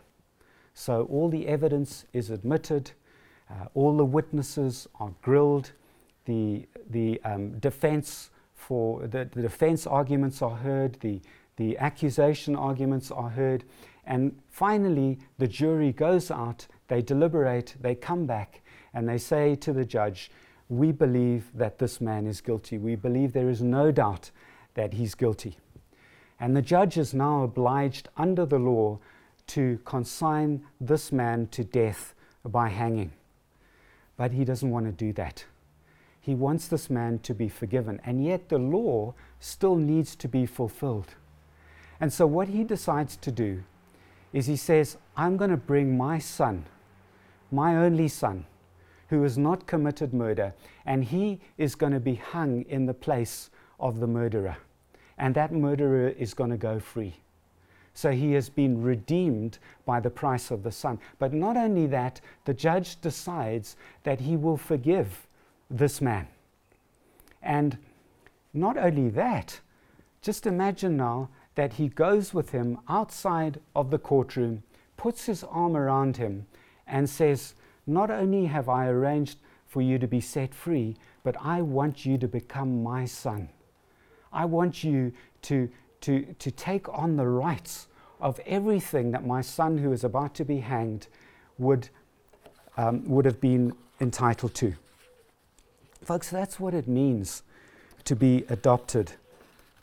So, 0.74 1.08
all 1.10 1.30
the 1.30 1.48
evidence 1.48 2.06
is 2.14 2.30
admitted, 2.30 2.92
uh, 3.50 3.68
all 3.74 3.96
the 3.96 4.06
witnesses 4.06 4.88
are 5.00 5.14
grilled, 5.22 5.72
the, 6.26 6.68
the 6.90 7.22
um, 7.24 7.60
defense 7.60 8.30
for 8.68 9.08
the, 9.08 9.30
the 9.32 9.42
defense 9.42 9.86
arguments 9.86 10.42
are 10.42 10.56
heard, 10.56 11.00
the, 11.02 11.22
the 11.58 11.78
accusation 11.78 12.56
arguments 12.56 13.12
are 13.12 13.30
heard, 13.30 13.64
and 14.06 14.38
finally 14.50 15.20
the 15.38 15.48
jury 15.48 15.92
goes 15.92 16.32
out, 16.32 16.68
they 16.88 17.02
deliberate, 17.02 17.76
they 17.82 17.96
come 17.96 18.26
back, 18.26 18.62
and 18.94 19.08
they 19.08 19.18
say 19.18 19.56
to 19.56 19.74
the 19.74 19.86
judge, 19.86 20.32
We 20.70 20.92
believe 20.92 21.52
that 21.54 21.78
this 21.78 22.00
man 22.00 22.26
is 22.26 22.42
guilty. 22.42 22.78
We 22.78 22.96
believe 22.96 23.34
there 23.34 23.50
is 23.50 23.62
no 23.62 23.92
doubt 23.92 24.32
that 24.76 24.94
he's 24.94 25.16
guilty. 25.16 25.58
And 26.40 26.56
the 26.56 26.62
judge 26.62 26.98
is 26.98 27.14
now 27.14 27.44
obliged 27.44 28.10
under 28.18 28.46
the 28.46 28.60
law 28.60 29.00
to 29.48 29.80
consign 29.86 30.64
this 30.80 31.12
man 31.12 31.48
to 31.48 31.64
death 31.64 32.14
by 32.46 32.70
hanging. 32.70 33.12
But 34.18 34.32
he 34.32 34.46
doesn't 34.46 34.70
want 34.70 34.86
to 34.86 34.92
do 34.92 35.14
that. 35.14 35.46
He 36.24 36.36
wants 36.36 36.70
this 36.70 36.90
man 36.90 37.20
to 37.24 37.34
be 37.34 37.50
forgiven, 37.50 38.00
and 38.06 38.24
yet 38.24 38.48
the 38.48 38.58
law 38.58 39.14
still 39.42 39.76
needs 39.76 40.16
to 40.16 40.30
be 40.30 40.46
fulfilled. 40.46 41.16
And 42.00 42.14
so, 42.14 42.26
what 42.26 42.48
he 42.48 42.64
decides 42.64 43.18
to 43.18 43.30
do 43.30 43.64
is 44.32 44.46
he 44.46 44.56
says, 44.56 44.96
I'm 45.18 45.36
going 45.36 45.50
to 45.52 45.58
bring 45.58 45.98
my 45.98 46.20
son, 46.20 46.64
my 47.52 47.76
only 47.76 48.08
son, 48.08 48.46
who 49.10 49.22
has 49.24 49.38
not 49.38 49.68
committed 49.68 50.14
murder, 50.14 50.54
and 50.86 51.04
he 51.04 51.42
is 51.58 51.76
going 51.76 51.92
to 51.92 52.00
be 52.00 52.16
hung 52.16 52.62
in 52.70 52.86
the 52.86 52.94
place 52.94 53.50
of 53.78 54.00
the 54.00 54.08
murderer. 54.08 54.56
And 55.18 55.36
that 55.36 55.52
murderer 55.52 56.08
is 56.08 56.34
going 56.34 56.52
to 56.52 56.58
go 56.58 56.80
free. 56.80 57.16
So 57.94 58.12
he 58.12 58.32
has 58.32 58.48
been 58.48 58.82
redeemed 58.82 59.58
by 59.86 60.00
the 60.00 60.10
price 60.10 60.52
of 60.52 60.64
the 60.64 60.72
Son. 60.72 61.00
But 61.20 61.34
not 61.34 61.58
only 61.58 61.86
that, 61.88 62.22
the 62.46 62.54
judge 62.54 63.02
decides 63.02 63.76
that 64.04 64.22
he 64.22 64.38
will 64.38 64.58
forgive 64.58 65.28
this 65.74 66.00
man. 66.02 66.28
And 67.42 67.78
not 68.54 68.78
only 68.78 69.10
that, 69.10 69.60
just 70.22 70.46
imagine 70.46 70.96
now 70.96 71.30
that 71.56 71.74
he 71.74 71.88
goes 71.88 72.34
with 72.34 72.52
him 72.52 72.80
outside 72.88 73.60
of 73.76 73.90
the 73.92 74.00
courtroom, 74.00 74.64
puts 74.96 75.26
his 75.26 75.44
arm 75.44 75.76
around 75.76 76.18
him, 76.18 76.46
and 76.88 77.10
says, 77.10 77.56
Not 77.86 78.10
only 78.10 78.46
have 78.46 78.70
I 78.70 78.88
arranged 78.88 79.38
for 79.68 79.82
you 79.82 79.98
to 80.00 80.08
be 80.08 80.22
set 80.22 80.54
free, 80.54 80.96
but 81.24 81.36
I 81.42 81.62
want 81.62 82.06
you 82.06 82.18
to 82.20 82.28
become 82.28 82.84
my 82.84 83.06
son. 83.06 83.50
I 84.32 84.46
want 84.46 84.84
you 84.84 85.12
to, 85.44 85.70
to, 86.02 86.34
to 86.40 86.52
take 86.52 86.88
on 86.90 87.18
the 87.18 87.28
rights 87.28 87.88
of 88.22 88.40
everything 88.46 89.12
that 89.12 89.26
my 89.26 89.42
son, 89.42 89.78
who 89.78 89.92
is 89.92 90.04
about 90.04 90.36
to 90.36 90.46
be 90.46 90.60
hanged, 90.60 91.08
would, 91.58 91.90
um, 92.78 93.04
would 93.06 93.26
have 93.26 93.42
been 93.42 93.74
entitled 94.00 94.54
to. 94.56 94.74
Folks, 96.04 96.30
that's 96.30 96.60
what 96.60 96.74
it 96.74 96.86
means 96.86 97.44
to 98.04 98.16
be 98.16 98.44
adopted 98.50 99.14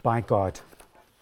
by 0.03 0.21
God. 0.21 0.61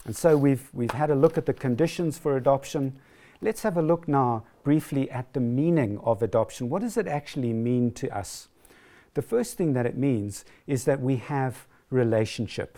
And 0.05 0.17
so 0.17 0.37
we've, 0.37 0.69
we've 0.73 0.91
had 0.91 1.11
a 1.11 1.15
look 1.15 1.39
at 1.39 1.47
the 1.47 1.53
conditions 1.53 2.19
for 2.19 2.37
adoption. 2.37 2.99
Let's 3.41 3.63
have 3.63 3.77
a 3.77 3.83
look 3.83 4.09
now 4.09 4.43
briefly 4.65 5.09
at 5.11 5.33
the 5.35 5.41
meaning 5.41 5.99
of 6.03 6.21
adoption. 6.21 6.69
What 6.69 6.83
does 6.83 6.97
it 6.97 7.07
actually 7.07 7.53
mean 7.53 7.93
to 7.93 8.17
us? 8.17 8.49
The 9.15 9.23
first 9.23 9.57
thing 9.57 9.73
that 9.75 9.87
it 9.87 9.97
means 9.97 10.45
is 10.67 10.85
that 10.85 11.01
we 11.01 11.17
have 11.17 11.69
relationship. 11.91 12.77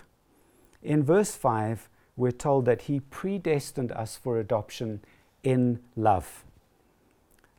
In 0.83 1.03
verse 1.03 1.35
5, 1.35 1.89
we're 2.17 2.33
told 2.33 2.67
that 2.67 2.83
He 2.83 3.01
predestined 3.01 3.93
us 3.93 4.17
for 4.17 4.39
adoption 4.39 5.01
in 5.43 5.81
love. 5.97 6.45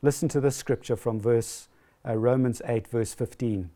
Listen 0.02 0.28
to 0.28 0.40
this 0.40 0.56
scripture 0.56 0.96
from 0.96 1.18
verse 1.18 1.68
uh, 2.06 2.16
Romans 2.16 2.62
8, 2.64 2.86
verse 2.86 3.12
15. 3.12 3.70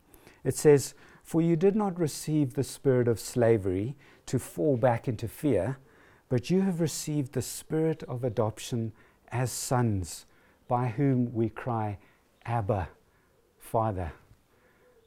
It 0.47 0.55
says, 0.55 0.93
For 1.23 1.41
you 1.41 1.57
did 1.57 1.75
not 1.75 1.99
receive 1.99 2.53
the 2.53 2.63
spirit 2.63 3.09
of 3.09 3.19
slavery 3.19 3.97
to 4.27 4.39
fall 4.39 4.77
back 4.77 5.09
into 5.09 5.27
fear, 5.27 5.77
but 6.29 6.49
you 6.49 6.61
have 6.61 6.79
received 6.79 7.33
the 7.33 7.41
spirit 7.41 8.01
of 8.03 8.23
adoption 8.23 8.93
as 9.29 9.51
sons, 9.51 10.25
by 10.69 10.87
whom 10.87 11.33
we 11.33 11.49
cry, 11.49 11.97
Abba, 12.45 12.87
Father. 13.59 14.13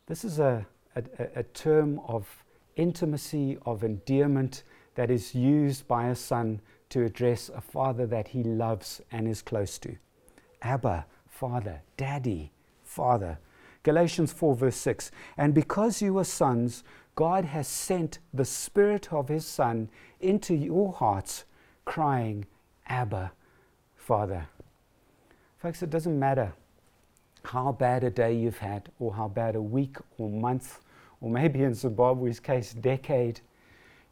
This 0.05 0.27
is 0.27 0.39
a, 0.39 0.67
a, 0.95 1.05
a 1.37 1.43
term 1.43 2.01
of 2.07 2.45
intimacy, 2.77 3.57
of 3.65 3.83
endearment 3.83 4.63
that 4.95 5.11
is 5.11 5.35
used 5.35 5.89
by 5.89 6.09
a 6.09 6.15
son 6.15 6.61
to 6.91 7.03
address 7.03 7.49
a 7.49 7.63
father 7.63 8.07
that 8.07 8.29
he 8.29 8.43
loves 8.43 9.01
and 9.11 9.27
is 9.27 9.41
close 9.41 9.79
to. 9.79 9.97
Abba, 10.61 11.07
Father, 11.27 11.81
Daddy, 11.97 12.53
Father. 12.83 13.39
Galatians 13.83 14.33
4, 14.33 14.55
verse 14.55 14.77
6. 14.77 15.11
And 15.37 15.55
because 15.55 16.03
you 16.03 16.19
are 16.19 16.25
sons, 16.25 16.85
God 17.15 17.45
has 17.47 17.67
sent 17.67 18.19
the 18.33 18.45
Spirit 18.45 19.13
of 19.13 19.29
His 19.29 19.47
Son 19.47 19.89
into 20.21 20.55
your 20.55 20.93
hearts, 20.93 21.45
crying, 21.85 22.47
Abba, 22.87 23.33
Father. 23.97 24.47
Folks, 25.59 25.83
it 25.83 25.91
doesn't 25.91 26.19
matter 26.19 26.53
how 27.45 27.73
bad 27.73 28.05
a 28.05 28.11
day 28.11 28.35
you've 28.35 28.59
had, 28.59 28.91
or 28.99 29.15
how 29.15 29.29
bad 29.29 29.57
a 29.57 29.63
week 29.63 29.97
or 30.19 30.29
month, 30.29 30.81
or 31.21 31.31
maybe 31.31 31.63
in 31.63 31.75
Zimbabwe's 31.75 32.41
case, 32.41 32.73
decade. 32.75 33.41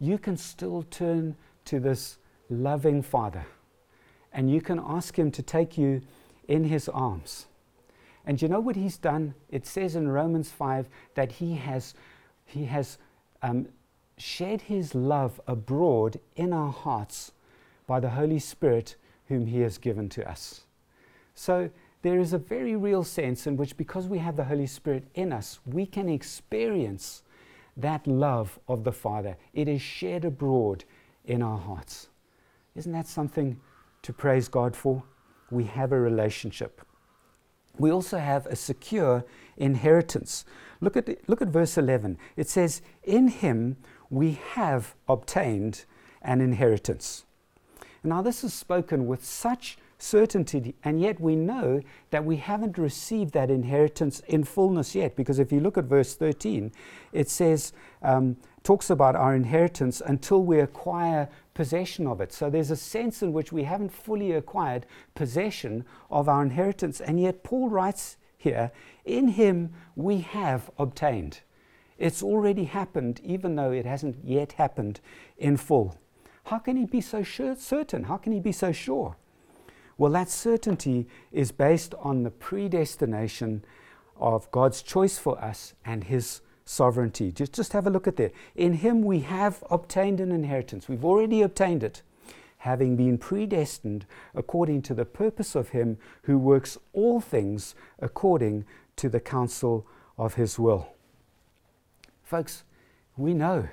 You 0.00 0.18
can 0.18 0.36
still 0.36 0.82
turn 0.90 1.36
to 1.66 1.80
this 1.80 2.18
loving 2.48 3.02
Father 3.02 3.44
and 4.32 4.50
you 4.50 4.60
can 4.60 4.78
ask 4.78 5.18
Him 5.18 5.30
to 5.32 5.42
take 5.42 5.76
you 5.76 6.00
in 6.46 6.64
His 6.64 6.88
arms 6.88 7.46
and 8.28 8.42
you 8.42 8.46
know 8.46 8.60
what 8.60 8.76
he's 8.76 8.98
done? 8.98 9.34
It 9.48 9.66
says 9.66 9.96
in 9.96 10.06
Romans 10.06 10.50
5 10.50 10.86
that 11.14 11.32
he 11.32 11.54
has, 11.54 11.94
he 12.44 12.66
has 12.66 12.98
um, 13.42 13.68
shed 14.18 14.60
his 14.60 14.94
love 14.94 15.40
abroad 15.46 16.20
in 16.36 16.52
our 16.52 16.70
hearts 16.70 17.32
by 17.86 18.00
the 18.00 18.10
Holy 18.10 18.38
Spirit 18.38 18.96
whom 19.28 19.46
he 19.46 19.60
has 19.60 19.78
given 19.78 20.10
to 20.10 20.28
us. 20.28 20.60
So 21.34 21.70
there 22.02 22.20
is 22.20 22.34
a 22.34 22.38
very 22.38 22.76
real 22.76 23.02
sense 23.02 23.46
in 23.46 23.56
which, 23.56 23.78
because 23.78 24.06
we 24.06 24.18
have 24.18 24.36
the 24.36 24.44
Holy 24.44 24.66
Spirit 24.66 25.04
in 25.14 25.32
us, 25.32 25.58
we 25.64 25.86
can 25.86 26.06
experience 26.06 27.22
that 27.78 28.06
love 28.06 28.58
of 28.68 28.84
the 28.84 28.92
Father. 28.92 29.38
It 29.54 29.68
is 29.68 29.80
shed 29.80 30.26
abroad 30.26 30.84
in 31.24 31.40
our 31.40 31.58
hearts. 31.58 32.08
Isn't 32.76 32.92
that 32.92 33.08
something 33.08 33.58
to 34.02 34.12
praise 34.12 34.48
God 34.48 34.76
for? 34.76 35.02
We 35.50 35.64
have 35.64 35.92
a 35.92 35.98
relationship 35.98 36.82
we 37.78 37.90
also 37.90 38.18
have 38.18 38.46
a 38.46 38.56
secure 38.56 39.24
inheritance. 39.56 40.44
Look 40.80 40.96
at, 40.96 41.28
look 41.28 41.42
at 41.42 41.48
verse 41.48 41.76
11. 41.76 42.18
It 42.36 42.48
says, 42.48 42.82
In 43.04 43.28
him 43.28 43.76
we 44.10 44.38
have 44.52 44.94
obtained 45.08 45.84
an 46.22 46.40
inheritance. 46.40 47.24
Now, 48.04 48.22
this 48.22 48.44
is 48.44 48.54
spoken 48.54 49.06
with 49.06 49.24
such 49.24 49.76
certainty, 49.98 50.76
and 50.84 51.00
yet 51.00 51.20
we 51.20 51.34
know 51.34 51.80
that 52.10 52.24
we 52.24 52.36
haven't 52.36 52.78
received 52.78 53.32
that 53.34 53.50
inheritance 53.50 54.20
in 54.28 54.44
fullness 54.44 54.94
yet. 54.94 55.16
Because 55.16 55.38
if 55.38 55.50
you 55.50 55.60
look 55.60 55.76
at 55.76 55.84
verse 55.84 56.14
13, 56.14 56.72
it 57.12 57.28
says, 57.28 57.72
um, 58.02 58.36
talks 58.62 58.90
about 58.90 59.16
our 59.16 59.34
inheritance 59.34 60.00
until 60.04 60.42
we 60.42 60.60
acquire 60.60 61.28
possession 61.58 62.06
of 62.06 62.20
it. 62.20 62.32
So 62.32 62.48
there's 62.48 62.70
a 62.70 62.76
sense 62.76 63.20
in 63.20 63.32
which 63.32 63.50
we 63.50 63.64
haven't 63.64 63.88
fully 63.88 64.30
acquired 64.30 64.86
possession 65.16 65.84
of 66.08 66.28
our 66.28 66.40
inheritance. 66.40 67.00
And 67.00 67.18
yet, 67.18 67.42
Paul 67.42 67.68
writes 67.68 68.16
here, 68.36 68.70
in 69.04 69.26
him 69.26 69.72
we 69.96 70.20
have 70.20 70.70
obtained. 70.78 71.40
It's 71.98 72.22
already 72.22 72.62
happened, 72.62 73.20
even 73.24 73.56
though 73.56 73.72
it 73.72 73.86
hasn't 73.86 74.24
yet 74.24 74.52
happened 74.52 75.00
in 75.36 75.56
full. 75.56 75.98
How 76.44 76.60
can 76.60 76.76
he 76.76 76.86
be 76.86 77.00
so 77.00 77.24
sure, 77.24 77.56
certain? 77.56 78.04
How 78.04 78.18
can 78.18 78.32
he 78.32 78.38
be 78.38 78.52
so 78.52 78.70
sure? 78.70 79.16
Well, 79.96 80.12
that 80.12 80.30
certainty 80.30 81.08
is 81.32 81.50
based 81.50 81.92
on 81.98 82.22
the 82.22 82.30
predestination 82.30 83.64
of 84.16 84.48
God's 84.52 84.80
choice 84.80 85.18
for 85.18 85.36
us 85.42 85.74
and 85.84 86.04
his 86.04 86.40
sovereignty. 86.68 87.32
Just, 87.32 87.54
just 87.54 87.72
have 87.72 87.86
a 87.86 87.90
look 87.90 88.06
at 88.06 88.16
that. 88.16 88.32
In 88.54 88.74
him 88.74 89.02
we 89.02 89.20
have 89.20 89.64
obtained 89.70 90.20
an 90.20 90.30
inheritance. 90.30 90.88
We've 90.88 91.04
already 91.04 91.40
obtained 91.40 91.82
it, 91.82 92.02
having 92.58 92.94
been 92.94 93.16
predestined 93.16 94.04
according 94.34 94.82
to 94.82 94.94
the 94.94 95.06
purpose 95.06 95.54
of 95.54 95.70
him 95.70 95.96
who 96.22 96.38
works 96.38 96.76
all 96.92 97.20
things 97.20 97.74
according 98.00 98.66
to 98.96 99.08
the 99.08 99.20
counsel 99.20 99.86
of 100.18 100.34
his 100.34 100.58
will. 100.58 100.88
Folks, 102.22 102.64
we 103.16 103.32
know 103.32 103.68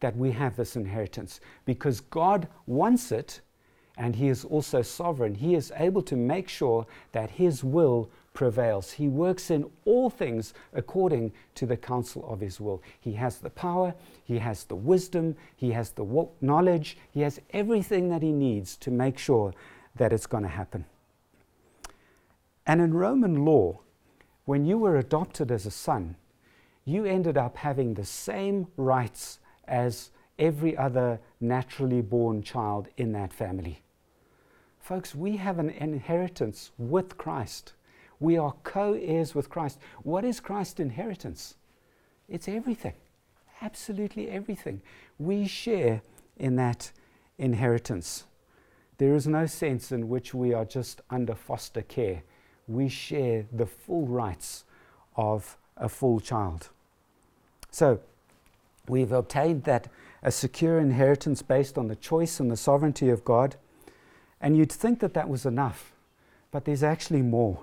that 0.00 0.14
we 0.14 0.32
have 0.32 0.56
this 0.56 0.76
inheritance 0.76 1.40
because 1.64 2.00
God 2.00 2.48
wants 2.66 3.12
it 3.12 3.40
and 3.96 4.14
He 4.14 4.28
is 4.28 4.44
also 4.44 4.82
sovereign. 4.82 5.34
He 5.34 5.54
is 5.54 5.72
able 5.76 6.02
to 6.02 6.16
make 6.16 6.48
sure 6.50 6.86
that 7.12 7.30
His 7.30 7.64
will 7.64 8.10
prevails. 8.36 8.92
He 8.92 9.08
works 9.08 9.50
in 9.50 9.68
all 9.86 10.10
things 10.10 10.52
according 10.74 11.32
to 11.54 11.64
the 11.64 11.76
counsel 11.76 12.24
of 12.28 12.38
His 12.38 12.60
will. 12.60 12.82
He 13.00 13.14
has 13.14 13.38
the 13.38 13.50
power, 13.50 13.94
He 14.22 14.38
has 14.38 14.64
the 14.64 14.76
wisdom, 14.76 15.34
He 15.56 15.72
has 15.72 15.90
the 15.90 16.28
knowledge, 16.40 16.98
He 17.10 17.22
has 17.22 17.40
everything 17.50 18.10
that 18.10 18.22
He 18.22 18.32
needs 18.32 18.76
to 18.76 18.90
make 18.90 19.18
sure 19.18 19.54
that 19.96 20.12
it's 20.12 20.26
going 20.26 20.42
to 20.42 20.50
happen. 20.50 20.84
And 22.66 22.80
in 22.80 22.92
Roman 22.92 23.44
law, 23.44 23.80
when 24.44 24.66
you 24.66 24.78
were 24.78 24.96
adopted 24.96 25.50
as 25.50 25.64
a 25.64 25.70
son, 25.70 26.16
you 26.84 27.06
ended 27.06 27.38
up 27.38 27.56
having 27.56 27.94
the 27.94 28.04
same 28.04 28.66
rights 28.76 29.38
as 29.66 30.10
every 30.38 30.76
other 30.76 31.18
naturally 31.40 32.02
born 32.02 32.42
child 32.42 32.88
in 32.98 33.12
that 33.12 33.32
family. 33.32 33.80
Folks, 34.78 35.14
we 35.14 35.38
have 35.38 35.58
an 35.58 35.70
inheritance 35.70 36.70
with 36.76 37.16
Christ. 37.16 37.72
We 38.20 38.38
are 38.38 38.54
co 38.64 38.94
heirs 38.94 39.34
with 39.34 39.50
Christ. 39.50 39.78
What 40.02 40.24
is 40.24 40.40
Christ's 40.40 40.80
inheritance? 40.80 41.54
It's 42.28 42.48
everything, 42.48 42.94
absolutely 43.62 44.30
everything. 44.30 44.82
We 45.18 45.46
share 45.46 46.02
in 46.36 46.56
that 46.56 46.90
inheritance. 47.38 48.24
There 48.98 49.14
is 49.14 49.26
no 49.26 49.46
sense 49.46 49.92
in 49.92 50.08
which 50.08 50.32
we 50.32 50.54
are 50.54 50.64
just 50.64 51.02
under 51.10 51.34
foster 51.34 51.82
care. 51.82 52.22
We 52.66 52.88
share 52.88 53.44
the 53.52 53.66
full 53.66 54.06
rights 54.06 54.64
of 55.16 55.56
a 55.76 55.88
full 55.88 56.20
child. 56.20 56.70
So, 57.70 58.00
we've 58.88 59.12
obtained 59.12 59.64
that 59.64 59.88
a 60.22 60.30
secure 60.32 60.78
inheritance 60.78 61.42
based 61.42 61.76
on 61.76 61.88
the 61.88 61.96
choice 61.96 62.40
and 62.40 62.50
the 62.50 62.56
sovereignty 62.56 63.10
of 63.10 63.24
God. 63.24 63.56
And 64.40 64.56
you'd 64.56 64.72
think 64.72 65.00
that 65.00 65.14
that 65.14 65.28
was 65.28 65.46
enough, 65.46 65.92
but 66.50 66.64
there's 66.64 66.82
actually 66.82 67.22
more. 67.22 67.62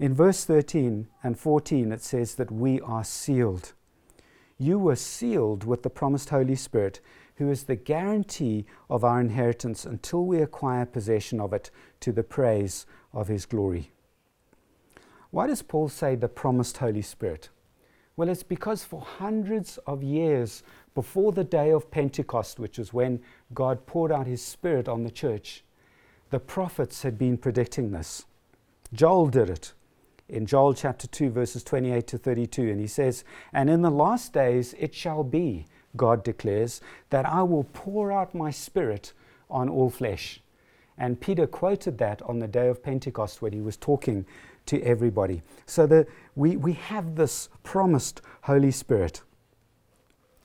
In 0.00 0.14
verse 0.14 0.46
13 0.46 1.08
and 1.22 1.38
14, 1.38 1.92
it 1.92 2.02
says 2.02 2.36
that 2.36 2.50
we 2.50 2.80
are 2.80 3.04
sealed. 3.04 3.74
You 4.56 4.78
were 4.78 4.96
sealed 4.96 5.64
with 5.64 5.82
the 5.82 5.90
promised 5.90 6.30
Holy 6.30 6.54
Spirit, 6.54 7.00
who 7.36 7.50
is 7.50 7.64
the 7.64 7.76
guarantee 7.76 8.64
of 8.88 9.04
our 9.04 9.20
inheritance 9.20 9.84
until 9.84 10.24
we 10.24 10.40
acquire 10.40 10.86
possession 10.86 11.38
of 11.38 11.52
it 11.52 11.70
to 12.00 12.12
the 12.12 12.22
praise 12.22 12.86
of 13.12 13.28
his 13.28 13.44
glory. 13.44 13.90
Why 15.32 15.46
does 15.46 15.60
Paul 15.60 15.90
say 15.90 16.14
the 16.14 16.28
promised 16.28 16.78
Holy 16.78 17.02
Spirit? 17.02 17.50
Well, 18.16 18.30
it's 18.30 18.42
because 18.42 18.82
for 18.82 19.02
hundreds 19.02 19.76
of 19.86 20.02
years 20.02 20.62
before 20.94 21.32
the 21.32 21.44
day 21.44 21.70
of 21.72 21.90
Pentecost, 21.90 22.58
which 22.58 22.78
was 22.78 22.94
when 22.94 23.20
God 23.52 23.84
poured 23.84 24.12
out 24.12 24.26
his 24.26 24.42
Spirit 24.42 24.88
on 24.88 25.02
the 25.04 25.10
church, 25.10 25.62
the 26.30 26.40
prophets 26.40 27.02
had 27.02 27.18
been 27.18 27.36
predicting 27.36 27.90
this. 27.90 28.24
Joel 28.94 29.26
did 29.26 29.50
it 29.50 29.74
in 30.30 30.46
Joel 30.46 30.74
chapter 30.74 31.06
2, 31.06 31.30
verses 31.30 31.62
28 31.64 32.06
to 32.06 32.18
32. 32.18 32.62
And 32.70 32.80
he 32.80 32.86
says, 32.86 33.24
And 33.52 33.68
in 33.68 33.82
the 33.82 33.90
last 33.90 34.32
days 34.32 34.74
it 34.78 34.94
shall 34.94 35.24
be, 35.24 35.66
God 35.96 36.22
declares, 36.22 36.80
that 37.10 37.26
I 37.26 37.42
will 37.42 37.64
pour 37.64 38.12
out 38.12 38.34
my 38.34 38.50
spirit 38.50 39.12
on 39.50 39.68
all 39.68 39.90
flesh. 39.90 40.40
And 40.96 41.20
Peter 41.20 41.46
quoted 41.46 41.98
that 41.98 42.22
on 42.22 42.38
the 42.38 42.48
day 42.48 42.68
of 42.68 42.82
Pentecost 42.82 43.42
when 43.42 43.52
he 43.52 43.60
was 43.60 43.76
talking 43.76 44.26
to 44.66 44.80
everybody. 44.82 45.42
So 45.66 45.86
that 45.86 46.06
we, 46.36 46.56
we 46.56 46.74
have 46.74 47.16
this 47.16 47.48
promised 47.62 48.20
Holy 48.42 48.70
Spirit. 48.70 49.22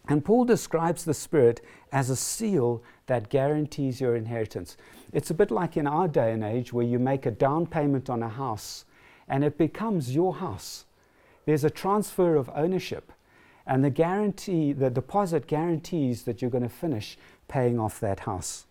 And 0.08 0.24
Paul 0.24 0.46
describes 0.46 1.04
the 1.04 1.14
Spirit 1.14 1.62
as 1.92 2.10
a 2.10 2.16
seal 2.16 2.84
that 3.08 3.30
guarantees 3.30 4.00
your 4.00 4.16
inheritance. 4.16 4.78
It's 5.14 5.30
a 5.30 5.34
bit 5.34 5.52
like 5.52 5.78
in 5.78 5.88
our 5.88 6.08
day 6.08 6.32
and 6.32 6.44
age 6.44 6.72
where 6.72 6.86
you 6.86 7.00
make 7.00 7.26
a 7.26 7.32
down 7.32 7.66
payment 7.66 8.10
on 8.10 8.24
a 8.24 8.30
house 8.30 8.86
and 9.28 9.44
it 9.44 9.58
becomes 9.58 10.14
your 10.14 10.36
house. 10.36 10.86
There's 11.46 11.64
a 11.64 11.70
transfer 11.70 12.36
of 12.36 12.50
ownership, 12.56 13.12
and 13.68 13.84
the 13.84 13.90
guarantee, 13.90 14.74
the 14.74 14.90
deposit 14.90 15.48
guarantees 15.48 16.24
that 16.24 16.42
you're 16.42 16.52
going 16.52 16.64
to 16.64 16.70
finish 16.70 17.18
paying 17.48 17.80
off 17.80 18.00
that 18.00 18.22
house. 18.22 18.66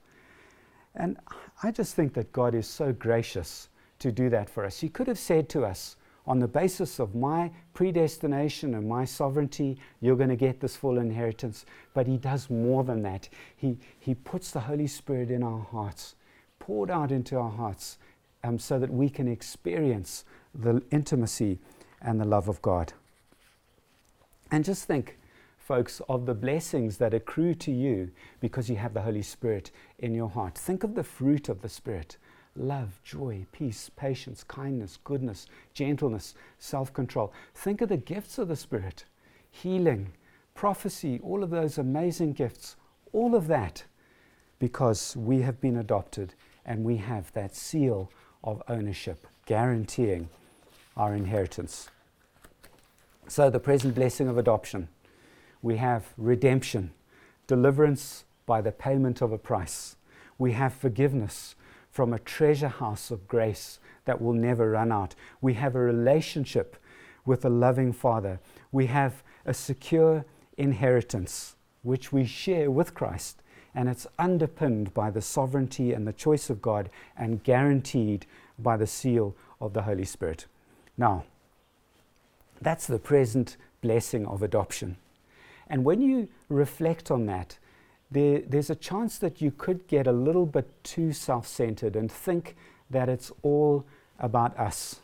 And 0.95 1.19
I 1.63 1.71
just 1.71 1.95
think 1.95 2.15
that 2.15 2.33
God 2.33 2.55
is 2.55 2.67
so 2.67 2.93
gracious 2.93 3.69
to 3.99 4.13
do 4.13 4.29
that 4.31 4.49
for 4.49 4.65
us. 4.65 4.81
He 4.81 4.89
could 4.89 5.09
have 5.09 5.19
said 5.19 5.49
to 5.51 5.65
us, 5.65 5.97
on 6.27 6.39
the 6.39 6.49
basis 6.49 6.99
of 7.01 7.15
my 7.15 7.51
predestination 7.75 8.75
and 8.75 8.89
my 8.89 9.05
sovereignty, 9.05 9.79
you're 10.01 10.17
going 10.17 10.31
to 10.31 10.37
get 10.37 10.61
this 10.61 10.75
full 10.75 10.99
inheritance. 10.99 11.67
But 11.93 12.07
He 12.07 12.17
does 12.17 12.49
more 12.49 12.83
than 12.83 13.03
that. 13.03 13.29
He, 13.57 13.77
he 13.99 14.15
puts 14.15 14.51
the 14.51 14.61
Holy 14.61 14.87
Spirit 14.87 15.31
in 15.31 15.43
our 15.43 15.61
hearts, 15.61 16.15
poured 16.59 16.91
out 16.91 17.13
into 17.13 17.37
our 17.37 17.51
hearts, 17.51 17.99
um, 18.43 18.59
so 18.59 18.79
that 18.79 18.91
we 18.91 19.11
can 19.11 19.29
experience 19.29 20.25
the 20.55 20.83
intimacy 20.91 21.59
and 22.01 22.21
the 22.21 22.25
love 22.25 22.49
of 22.49 22.63
God. 22.63 22.93
And 24.51 24.65
just 24.65 24.85
think, 24.85 25.19
folks, 25.59 26.01
of 26.09 26.27
the 26.27 26.35
blessings 26.35 26.99
that 26.99 27.15
accrue 27.15 27.55
to 27.55 27.73
you 27.73 28.11
because 28.41 28.69
you 28.69 28.77
have 28.77 28.95
the 28.95 29.03
Holy 29.03 29.23
Spirit 29.23 29.71
in 29.99 30.15
your 30.15 30.29
heart. 30.29 30.57
Think 30.57 30.85
of 30.85 30.95
the 30.95 31.03
fruit 31.03 31.49
of 31.49 31.63
the 31.63 31.69
Spirit 31.69 32.17
love, 32.57 33.01
joy, 33.03 33.45
peace, 33.51 33.91
patience, 33.97 34.45
kindness, 34.45 34.99
goodness, 35.03 35.47
gentleness, 35.73 36.35
self 36.59 36.93
control. 36.93 37.33
Think 37.55 37.81
of 37.81 37.89
the 37.89 37.97
gifts 37.97 38.39
of 38.39 38.49
the 38.49 38.57
Spirit 38.57 39.05
healing, 39.51 40.13
prophecy, 40.55 41.21
all 41.23 41.45
of 41.45 41.51
those 41.51 41.79
amazing 41.79 42.33
gifts, 42.33 42.77
all 43.13 43.35
of 43.35 43.47
that 43.47 43.85
because 44.59 45.17
we 45.17 45.41
have 45.43 45.61
been 45.61 45.77
adopted 45.77 46.35
and 46.65 46.85
we 46.85 46.97
have 46.97 47.33
that 47.33 47.55
seal 47.55 48.11
of 48.43 48.63
ownership 48.69 49.27
guaranteeing 49.47 50.29
our 50.97 51.15
inheritance. 51.15 51.89
So, 53.27 53.51
the 53.51 53.61
present 53.61 53.95
blessing 53.95 54.29
of 54.29 54.39
adoption 54.39 54.89
we 55.65 55.79
have 55.79 56.13
redemption, 56.19 56.91
deliverance 57.47 58.25
by 58.45 58.61
the 58.61 58.71
payment 58.71 59.23
of 59.23 59.33
a 59.33 59.39
price. 59.39 59.97
We 60.37 60.53
have 60.53 60.75
forgiveness 60.75 61.55
from 61.91 62.13
a 62.13 62.19
treasure 62.19 62.69
house 62.69 63.11
of 63.11 63.27
grace 63.27 63.79
that 64.05 64.21
will 64.21 64.35
never 64.35 64.71
run 64.71 64.93
out. 64.93 65.15
We 65.41 65.55
have 65.55 65.75
a 65.75 65.81
relationship 65.81 66.77
with 67.25 67.47
a 67.47 67.49
loving 67.49 67.95
Father. 67.95 68.41
We 68.73 68.87
have 68.87 69.23
a 69.47 69.55
secure 69.55 70.27
inheritance 70.59 71.57
which 71.83 72.13
we 72.13 72.27
share 72.27 72.71
with 72.71 72.95
Christ, 72.95 73.41
and 73.75 73.89
it's 73.89 74.07
underpinned 74.19 74.93
by 74.93 75.11
the 75.11 75.23
sovereignty 75.23 75.95
and 75.95 76.07
the 76.07 76.13
choice 76.13 76.51
of 76.51 76.61
God 76.61 76.91
and 77.17 77.43
guaranteed 77.43 78.27
by 78.59 78.77
the 78.77 78.87
seal 78.87 79.35
of 79.63 79.73
the 79.73 79.83
Holy 79.83 80.05
Spirit. 80.05 80.47
Now, 80.97 81.25
that's 82.61 82.87
the 82.87 82.99
present 82.99 83.57
blessing 83.83 84.27
of 84.27 84.43
adoption. 84.43 84.97
And 85.69 85.85
when 85.85 86.01
you 86.01 86.29
reflect 86.49 87.11
on 87.11 87.27
that, 87.27 87.59
there, 88.11 88.43
there's 88.47 88.71
a 88.71 88.75
chance 88.75 89.19
that 89.19 89.41
you 89.41 89.51
could 89.51 89.87
get 89.89 90.07
a 90.07 90.13
little 90.13 90.47
bit 90.47 90.69
too 90.85 91.13
self 91.13 91.47
centered 91.47 91.97
and 91.97 92.11
think 92.11 92.57
that 92.91 93.09
it's 93.09 93.33
all 93.43 93.85
about 94.19 94.57
us. 94.59 95.01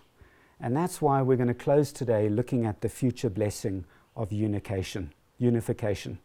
And 0.61 0.77
that's 0.77 1.01
why 1.01 1.23
we're 1.23 1.37
going 1.37 1.49
to 1.49 1.55
close 1.55 1.93
today 1.93 2.29
looking 2.29 2.67
at 2.67 2.83
the 2.83 2.89
future 2.89 3.31
blessing 3.31 3.85
of 4.17 4.33
unification. 4.33 5.13
unification. 5.39 6.19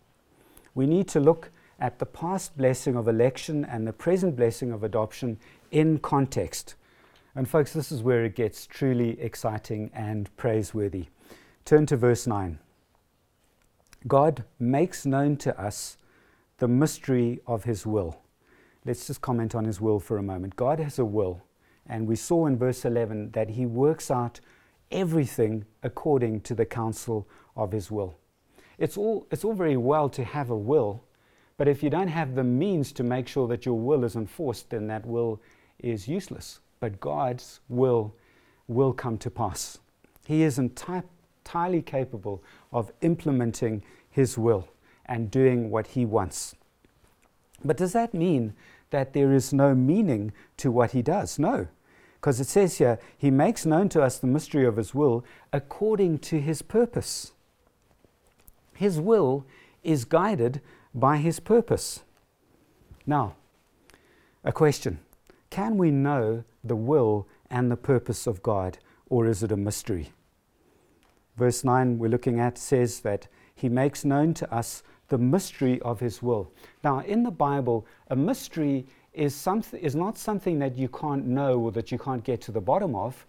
We 0.74 0.86
need 0.86 1.08
to 1.10 1.20
look 1.22 1.52
at 1.80 2.00
the 2.00 2.06
past 2.06 2.58
blessing 2.58 2.96
of 2.96 3.08
election 3.08 3.66
and 3.66 3.88
the 3.88 3.94
present 3.94 4.36
blessing 4.36 4.72
of 4.72 4.84
adoption 4.84 5.38
in 5.72 6.00
context. 6.00 6.76
And, 7.36 7.50
folks, 7.50 7.74
this 7.74 7.92
is 7.92 8.02
where 8.02 8.24
it 8.24 8.34
gets 8.34 8.66
truly 8.66 9.20
exciting 9.20 9.92
and 9.94 10.36
praiseworthy. 10.38 11.08
Turn 11.66 11.86
to 11.88 11.98
verse 11.98 12.26
9. 12.26 12.60
God 14.08 14.46
makes 14.58 15.06
known 15.06 15.36
to 15.38 15.60
us 15.60 15.98
the 16.60 16.70
mystery 16.70 17.42
of 17.46 17.66
his 17.66 17.86
will. 17.86 18.22
Let's 18.86 19.08
just 19.08 19.20
comment 19.20 19.54
on 19.54 19.66
his 19.66 19.82
will 19.82 20.00
for 20.00 20.18
a 20.18 20.24
moment. 20.24 20.56
God 20.56 20.80
has 20.80 20.98
a 20.98 21.04
will, 21.04 21.42
and 21.86 22.08
we 22.08 22.16
saw 22.16 22.46
in 22.46 22.58
verse 22.58 22.86
11 22.86 23.32
that 23.32 23.50
he 23.50 23.66
works 23.66 24.10
out 24.10 24.40
everything 24.90 25.66
according 25.84 26.42
to 26.42 26.56
the 26.56 26.66
counsel 26.66 27.28
of 27.58 27.74
his 27.74 27.92
will. 27.92 28.18
It's 28.78 28.96
all, 28.96 29.28
it's 29.30 29.44
all 29.44 29.54
very 29.56 29.76
well 29.76 30.08
to 30.10 30.24
have 30.24 30.52
a 30.52 30.58
will, 30.58 31.04
but 31.58 31.68
if 31.68 31.84
you 31.84 31.90
don't 31.90 32.08
have 32.08 32.36
the 32.36 32.44
means 32.44 32.94
to 32.94 33.04
make 33.04 33.28
sure 33.28 33.48
that 33.50 33.66
your 33.66 33.78
will 33.78 34.06
is 34.06 34.16
enforced, 34.16 34.70
then 34.70 34.88
that 34.88 35.06
will 35.06 35.42
is 35.80 36.08
useless 36.08 36.60
but 36.80 37.00
God's 37.00 37.60
will 37.70 38.14
will 38.68 38.94
come 38.94 39.18
to 39.20 39.30
pass. 39.30 39.80
He 40.26 40.44
is 40.44 40.58
entirely 40.58 41.82
capable 41.82 42.44
of 42.72 42.92
implementing 43.02 43.84
His 44.10 44.38
will 44.38 44.68
and 45.06 45.30
doing 45.32 45.70
what 45.70 45.88
He 45.88 46.06
wants. 46.06 46.56
But 47.64 47.78
does 47.78 47.94
that 47.94 48.14
mean 48.14 48.54
that 48.90 49.14
there 49.14 49.34
is 49.34 49.54
no 49.54 49.76
meaning 49.76 50.32
to 50.58 50.72
what 50.72 50.92
He 50.92 51.02
does? 51.02 51.38
No. 51.40 51.68
Because 52.16 52.40
it 52.40 52.48
says 52.48 52.78
here, 52.78 53.00
He 53.18 53.30
makes 53.30 53.66
known 53.66 53.90
to 53.90 54.02
us 54.02 54.18
the 54.18 54.28
mystery 54.28 54.66
of 54.66 54.78
His 54.78 54.96
will 54.96 55.24
according 55.54 56.20
to 56.20 56.40
His 56.40 56.62
purpose. 56.62 57.34
His 58.76 59.00
will 59.00 59.46
is 59.84 60.06
guided 60.06 60.62
by 60.94 61.18
his 61.18 61.40
purpose. 61.40 62.02
Now, 63.06 63.36
a 64.44 64.52
question 64.52 65.00
Can 65.50 65.78
we 65.78 65.92
know 65.92 66.44
the 66.68 66.76
will 66.76 67.28
and 67.50 67.72
the 67.72 67.78
purpose 67.78 68.28
of 68.28 68.44
God, 68.44 68.78
or 69.10 69.28
is 69.28 69.44
it 69.44 69.52
a 69.52 69.58
mystery? 69.58 70.12
Verse 71.38 71.64
9 71.64 71.98
we're 71.98 72.10
looking 72.10 72.40
at 72.40 72.58
says 72.58 73.02
that 73.02 73.28
he 73.54 73.70
makes 73.70 74.04
known 74.04 74.34
to 74.36 74.54
us 74.54 74.84
the 75.08 75.18
mystery 75.18 75.82
of 75.82 76.00
his 76.00 76.22
will. 76.22 76.52
Now, 76.84 77.00
in 77.00 77.24
the 77.24 77.32
Bible, 77.32 77.86
a 78.10 78.16
mystery 78.16 78.86
is, 79.14 79.36
something, 79.36 79.80
is 79.80 79.96
not 79.96 80.18
something 80.18 80.60
that 80.60 80.78
you 80.78 80.90
can't 80.90 81.26
know 81.26 81.60
or 81.60 81.72
that 81.72 81.92
you 81.92 81.98
can't 81.98 82.24
get 82.24 82.42
to 82.42 82.52
the 82.52 82.62
bottom 82.62 82.96
of, 82.96 83.26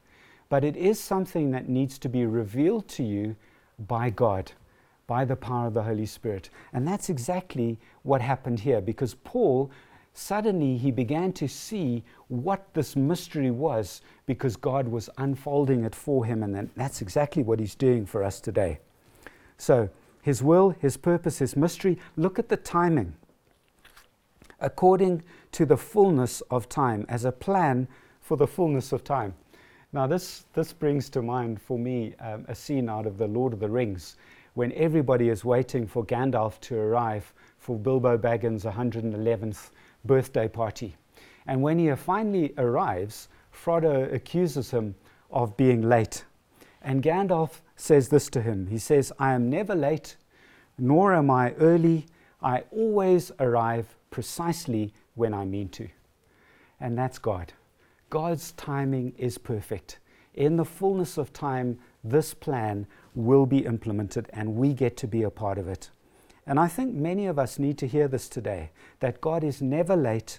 but 0.48 0.64
it 0.64 0.76
is 0.76 0.98
something 0.98 1.50
that 1.50 1.68
needs 1.68 1.98
to 1.98 2.08
be 2.08 2.24
revealed 2.24 2.88
to 2.88 3.02
you 3.02 3.36
by 3.86 4.10
God, 4.10 4.52
by 5.06 5.24
the 5.24 5.36
power 5.36 5.66
of 5.66 5.74
the 5.74 5.82
Holy 5.82 6.06
Spirit. 6.06 6.50
And 6.72 6.86
that's 6.86 7.08
exactly 7.08 7.78
what 8.02 8.20
happened 8.20 8.60
here 8.60 8.80
because 8.80 9.14
Paul 9.14 9.70
suddenly 10.16 10.76
he 10.76 10.90
began 10.90 11.32
to 11.34 11.46
see 11.46 12.02
what 12.28 12.72
this 12.74 12.96
mystery 12.96 13.50
was 13.50 14.00
because 14.24 14.56
God 14.56 14.88
was 14.88 15.10
unfolding 15.18 15.84
it 15.84 15.94
for 15.94 16.24
him, 16.24 16.42
and 16.42 16.70
that's 16.74 17.02
exactly 17.02 17.42
what 17.42 17.60
he's 17.60 17.74
doing 17.74 18.06
for 18.06 18.24
us 18.24 18.40
today. 18.40 18.78
So, 19.58 19.90
his 20.22 20.42
will, 20.42 20.70
his 20.70 20.96
purpose, 20.96 21.38
his 21.38 21.54
mystery, 21.54 21.98
look 22.16 22.38
at 22.38 22.48
the 22.48 22.56
timing. 22.56 23.14
According 24.58 25.22
to 25.52 25.66
the 25.66 25.76
fullness 25.76 26.40
of 26.50 26.68
time, 26.68 27.04
as 27.08 27.24
a 27.24 27.32
plan 27.32 27.86
for 28.20 28.36
the 28.36 28.46
fullness 28.46 28.92
of 28.92 29.04
time. 29.04 29.34
Now, 29.92 30.06
this, 30.06 30.46
this 30.54 30.72
brings 30.72 31.08
to 31.10 31.22
mind 31.22 31.60
for 31.60 31.78
me 31.78 32.14
um, 32.20 32.44
a 32.48 32.54
scene 32.54 32.88
out 32.88 33.06
of 33.06 33.18
The 33.18 33.28
Lord 33.28 33.52
of 33.52 33.60
the 33.60 33.68
Rings 33.68 34.16
when 34.54 34.72
everybody 34.72 35.28
is 35.28 35.44
waiting 35.44 35.86
for 35.86 36.04
Gandalf 36.04 36.58
to 36.62 36.76
arrive 36.76 37.32
for 37.58 37.78
Bilbo 37.78 38.18
Baggins' 38.18 38.64
111th 38.64 39.70
birthday 40.06 40.48
party. 40.48 40.96
And 41.46 41.62
when 41.62 41.78
he 41.78 41.94
finally 41.94 42.52
arrives, 42.58 43.28
Frodo 43.52 44.12
accuses 44.12 44.70
him 44.70 44.94
of 45.30 45.56
being 45.56 45.82
late. 45.82 46.24
And 46.82 47.02
Gandalf 47.02 47.60
says 47.76 48.08
this 48.08 48.28
to 48.30 48.42
him 48.42 48.66
He 48.68 48.78
says, 48.78 49.12
I 49.18 49.32
am 49.32 49.50
never 49.50 49.74
late, 49.74 50.16
nor 50.78 51.14
am 51.14 51.30
I 51.30 51.52
early. 51.54 52.06
I 52.42 52.64
always 52.70 53.32
arrive 53.40 53.96
precisely 54.10 54.92
when 55.14 55.34
I 55.34 55.44
mean 55.44 55.68
to. 55.70 55.88
And 56.80 56.96
that's 56.96 57.18
God. 57.18 57.52
God's 58.10 58.52
timing 58.52 59.14
is 59.16 59.38
perfect. 59.38 59.98
In 60.34 60.56
the 60.56 60.64
fullness 60.64 61.16
of 61.16 61.32
time, 61.32 61.78
this 62.04 62.34
plan 62.34 62.86
will 63.14 63.46
be 63.46 63.64
implemented, 63.64 64.28
and 64.32 64.54
we 64.54 64.74
get 64.74 64.96
to 64.98 65.08
be 65.08 65.22
a 65.22 65.30
part 65.30 65.58
of 65.58 65.66
it. 65.66 65.90
And 66.46 66.60
I 66.60 66.68
think 66.68 66.94
many 66.94 67.26
of 67.26 67.38
us 67.38 67.58
need 67.58 67.76
to 67.78 67.88
hear 67.88 68.06
this 68.06 68.28
today 68.28 68.70
that 69.00 69.20
God 69.20 69.42
is 69.42 69.60
never 69.60 69.96
late, 69.96 70.38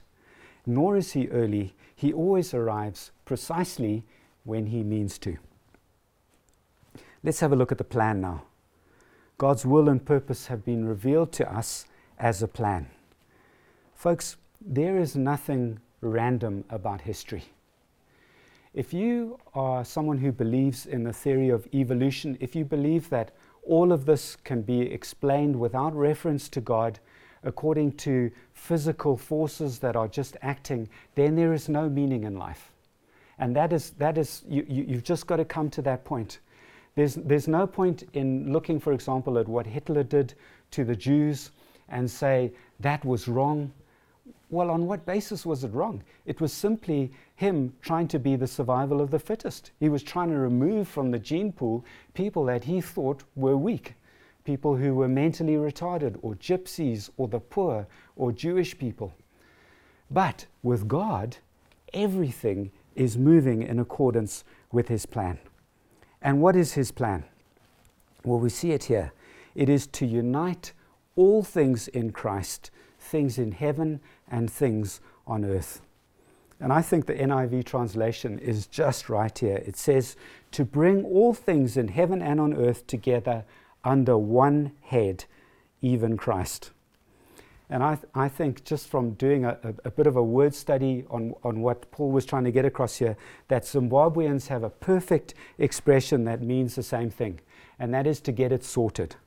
nor 0.66 0.96
is 0.96 1.12
He 1.12 1.28
early. 1.28 1.76
He 1.96 2.14
always 2.14 2.54
arrives 2.54 3.12
precisely 3.26 4.04
when 4.44 4.68
He 4.68 4.84
means 4.84 5.18
to. 5.20 5.38
Let's 7.24 7.42
have 7.42 7.52
a 7.52 7.56
look 7.56 7.72
at 7.72 7.78
the 7.78 7.84
plan 7.84 8.22
now. 8.22 8.44
God's 9.38 9.66
will 9.66 9.90
and 9.90 10.04
purpose 10.04 10.48
have 10.48 10.64
been 10.64 10.88
revealed 10.88 11.32
to 11.34 11.52
us 11.52 11.86
as 12.18 12.42
a 12.42 12.48
plan. 12.48 12.88
Folks, 13.94 14.38
there 14.62 14.98
is 14.98 15.16
nothing 15.16 15.80
random 16.02 16.64
about 16.70 17.02
history. 17.02 17.44
If 18.74 18.94
you 18.94 19.40
are 19.54 19.84
someone 19.84 20.20
who 20.20 20.32
believes 20.32 20.86
in 20.86 21.04
the 21.04 21.14
theory 21.14 21.50
of 21.50 21.68
evolution, 21.74 22.38
if 22.40 22.56
you 22.56 22.64
believe 22.64 23.10
that 23.10 23.32
all 23.68 23.92
of 23.92 24.06
this 24.06 24.36
can 24.44 24.62
be 24.62 24.82
explained 24.82 25.60
without 25.60 25.96
reference 25.96 26.50
to 26.50 26.62
God 26.62 27.00
according 27.44 27.94
to 27.94 28.32
physical 28.54 29.16
forces 29.16 29.80
that 29.80 29.96
are 29.96 30.08
just 30.08 30.36
acting, 30.42 30.90
then 31.16 31.36
there 31.36 31.54
is 31.54 31.70
no 31.70 31.90
meaning 31.90 32.24
in 32.24 32.38
life. 32.38 32.72
And 33.40 33.56
that 33.56 33.72
is, 33.72 33.92
that 33.92 34.18
is 34.18 34.44
you, 34.48 34.66
you, 34.68 34.84
you've 34.88 35.04
just 35.04 35.28
got 35.28 35.38
to 35.38 35.46
come 35.46 35.70
to 35.72 35.82
that 35.84 36.04
point. 36.04 36.40
There's, 36.96 37.16
there's 37.16 37.48
no 37.48 37.68
point 37.68 38.04
in 38.14 38.52
looking, 38.52 38.80
for 38.80 38.92
example, 38.92 39.38
at 39.38 39.48
what 39.48 39.68
Hitler 39.68 40.04
did 40.04 40.34
to 40.72 40.84
the 40.84 40.96
Jews 40.96 41.52
and 41.90 42.10
say 42.10 42.52
that 42.80 43.06
was 43.06 43.28
wrong. 43.28 43.72
Well, 44.50 44.70
on 44.70 44.86
what 44.86 45.06
basis 45.06 45.46
was 45.46 45.64
it 45.64 45.74
wrong? 45.74 46.04
It 46.26 46.40
was 46.40 46.54
simply 46.54 47.12
him 47.36 47.74
trying 47.82 48.08
to 48.10 48.20
be 48.20 48.38
the 48.38 48.48
survival 48.48 49.02
of 49.02 49.12
the 49.12 49.20
fittest. 49.20 49.72
He 49.80 49.90
was 49.90 50.04
trying 50.04 50.30
to 50.30 50.38
remove 50.38 50.88
from 50.88 51.12
the 51.12 51.20
gene 51.20 51.52
pool 51.52 51.84
people 52.14 52.46
that 52.46 52.64
he 52.64 52.80
thought 52.80 53.24
were 53.36 53.58
weak, 53.58 53.96
people 54.46 54.78
who 54.78 54.96
were 54.96 55.10
mentally 55.10 55.56
retarded, 55.56 56.18
or 56.22 56.36
gypsies, 56.36 57.10
or 57.18 57.28
the 57.28 57.42
poor, 57.42 57.88
or 58.16 58.32
Jewish 58.32 58.78
people. 58.78 59.14
But 60.10 60.46
with 60.64 60.88
God, 60.88 61.38
everything 61.94 62.72
is 62.96 63.18
moving 63.18 63.64
in 63.64 63.80
accordance 63.80 64.46
with 64.72 64.88
his 64.88 65.06
plan. 65.06 65.40
And 66.22 66.42
what 66.42 66.56
is 66.56 66.74
his 66.74 66.92
plan? 66.92 67.26
Well, 68.24 68.40
we 68.40 68.50
see 68.50 68.72
it 68.72 68.86
here. 68.86 69.12
It 69.56 69.68
is 69.68 69.88
to 69.88 70.06
unite 70.06 70.72
all 71.18 71.44
things 71.44 71.88
in 71.90 72.12
Christ, 72.12 72.72
things 73.00 73.38
in 73.38 73.52
heaven 73.52 74.00
and 74.30 74.52
things 74.52 75.00
on 75.26 75.46
earth. 75.46 75.82
And 76.60 76.74
I 76.74 76.82
think 76.82 77.06
the 77.06 77.14
NIV 77.14 77.66
translation 77.66 78.40
is 78.40 78.66
just 78.66 79.10
right 79.10 79.38
here. 79.38 79.62
It 79.66 79.78
says, 79.78 80.16
to 80.52 80.66
bring 80.66 81.04
all 81.06 81.34
things 81.34 81.78
in 81.78 81.90
heaven 81.90 82.22
and 82.22 82.40
on 82.40 82.56
earth 82.56 82.88
together 82.88 83.46
under 83.84 84.18
one 84.18 84.72
head, 84.82 85.26
even 85.82 86.18
Christ. 86.18 86.72
And 87.70 87.84
I, 87.84 87.96
th- 87.96 88.08
I 88.16 88.30
think 88.30 88.64
just 88.64 88.88
from 88.88 89.12
doing 89.12 89.44
a, 89.44 89.58
a, 89.64 89.74
a, 89.86 89.92
bit 89.92 90.08
of 90.08 90.16
a 90.16 90.24
word 90.24 90.56
study 90.56 91.04
on, 91.10 91.34
on 91.44 91.62
what 91.62 91.92
Paul 91.92 92.12
was 92.12 92.26
trying 92.26 92.46
to 92.46 92.52
get 92.52 92.66
across 92.66 92.98
here, 92.98 93.18
that 93.50 93.64
Zimbabweans 93.64 94.48
have 94.48 94.64
a 94.64 94.70
perfect 94.70 95.34
expression 95.58 96.24
that 96.26 96.42
means 96.42 96.76
the 96.76 96.84
same 96.84 97.10
thing, 97.10 97.42
and 97.78 97.94
that 97.94 98.08
is 98.08 98.22
to 98.22 98.32
get 98.32 98.54
it 98.54 98.64
sorted. 98.64 99.18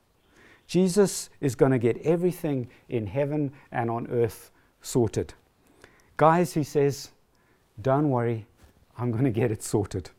Jesus 0.66 1.28
is 1.40 1.54
going 1.54 1.72
to 1.72 1.78
get 1.78 1.98
everything 1.98 2.68
in 2.88 3.08
heaven 3.08 3.52
and 3.70 3.90
on 3.90 4.06
earth 4.10 4.50
sorted. 4.82 5.34
Guys, 6.16 6.54
he 6.54 6.62
says, 6.62 7.10
don't 7.80 8.10
worry, 8.10 8.46
I'm 8.98 9.10
going 9.10 9.24
to 9.24 9.30
get 9.30 9.50
it 9.50 9.62
sorted. 9.62 10.10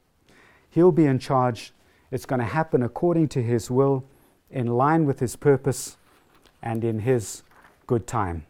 He'll 0.70 0.92
be 0.92 1.06
in 1.06 1.20
charge. 1.20 1.74
It's 2.10 2.26
going 2.26 2.40
to 2.40 2.46
happen 2.46 2.82
according 2.82 3.28
to 3.30 3.44
His 3.44 3.70
will, 3.70 4.04
in 4.50 4.68
line 4.68 5.06
with 5.06 5.20
His 5.20 5.36
purpose, 5.36 5.98
and 6.62 6.84
in 6.84 7.00
His 7.00 7.44
good 7.88 8.08
time. 8.08 8.46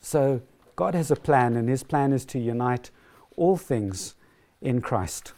So, 0.00 0.40
God 0.76 0.94
has 0.94 1.10
a 1.10 1.16
plan, 1.16 1.56
and 1.56 1.68
His 1.68 1.82
plan 1.82 2.12
is 2.12 2.24
to 2.26 2.38
unite 2.38 2.90
all 3.36 3.56
things 3.56 4.14
in 4.60 4.80
Christ. 4.80 5.32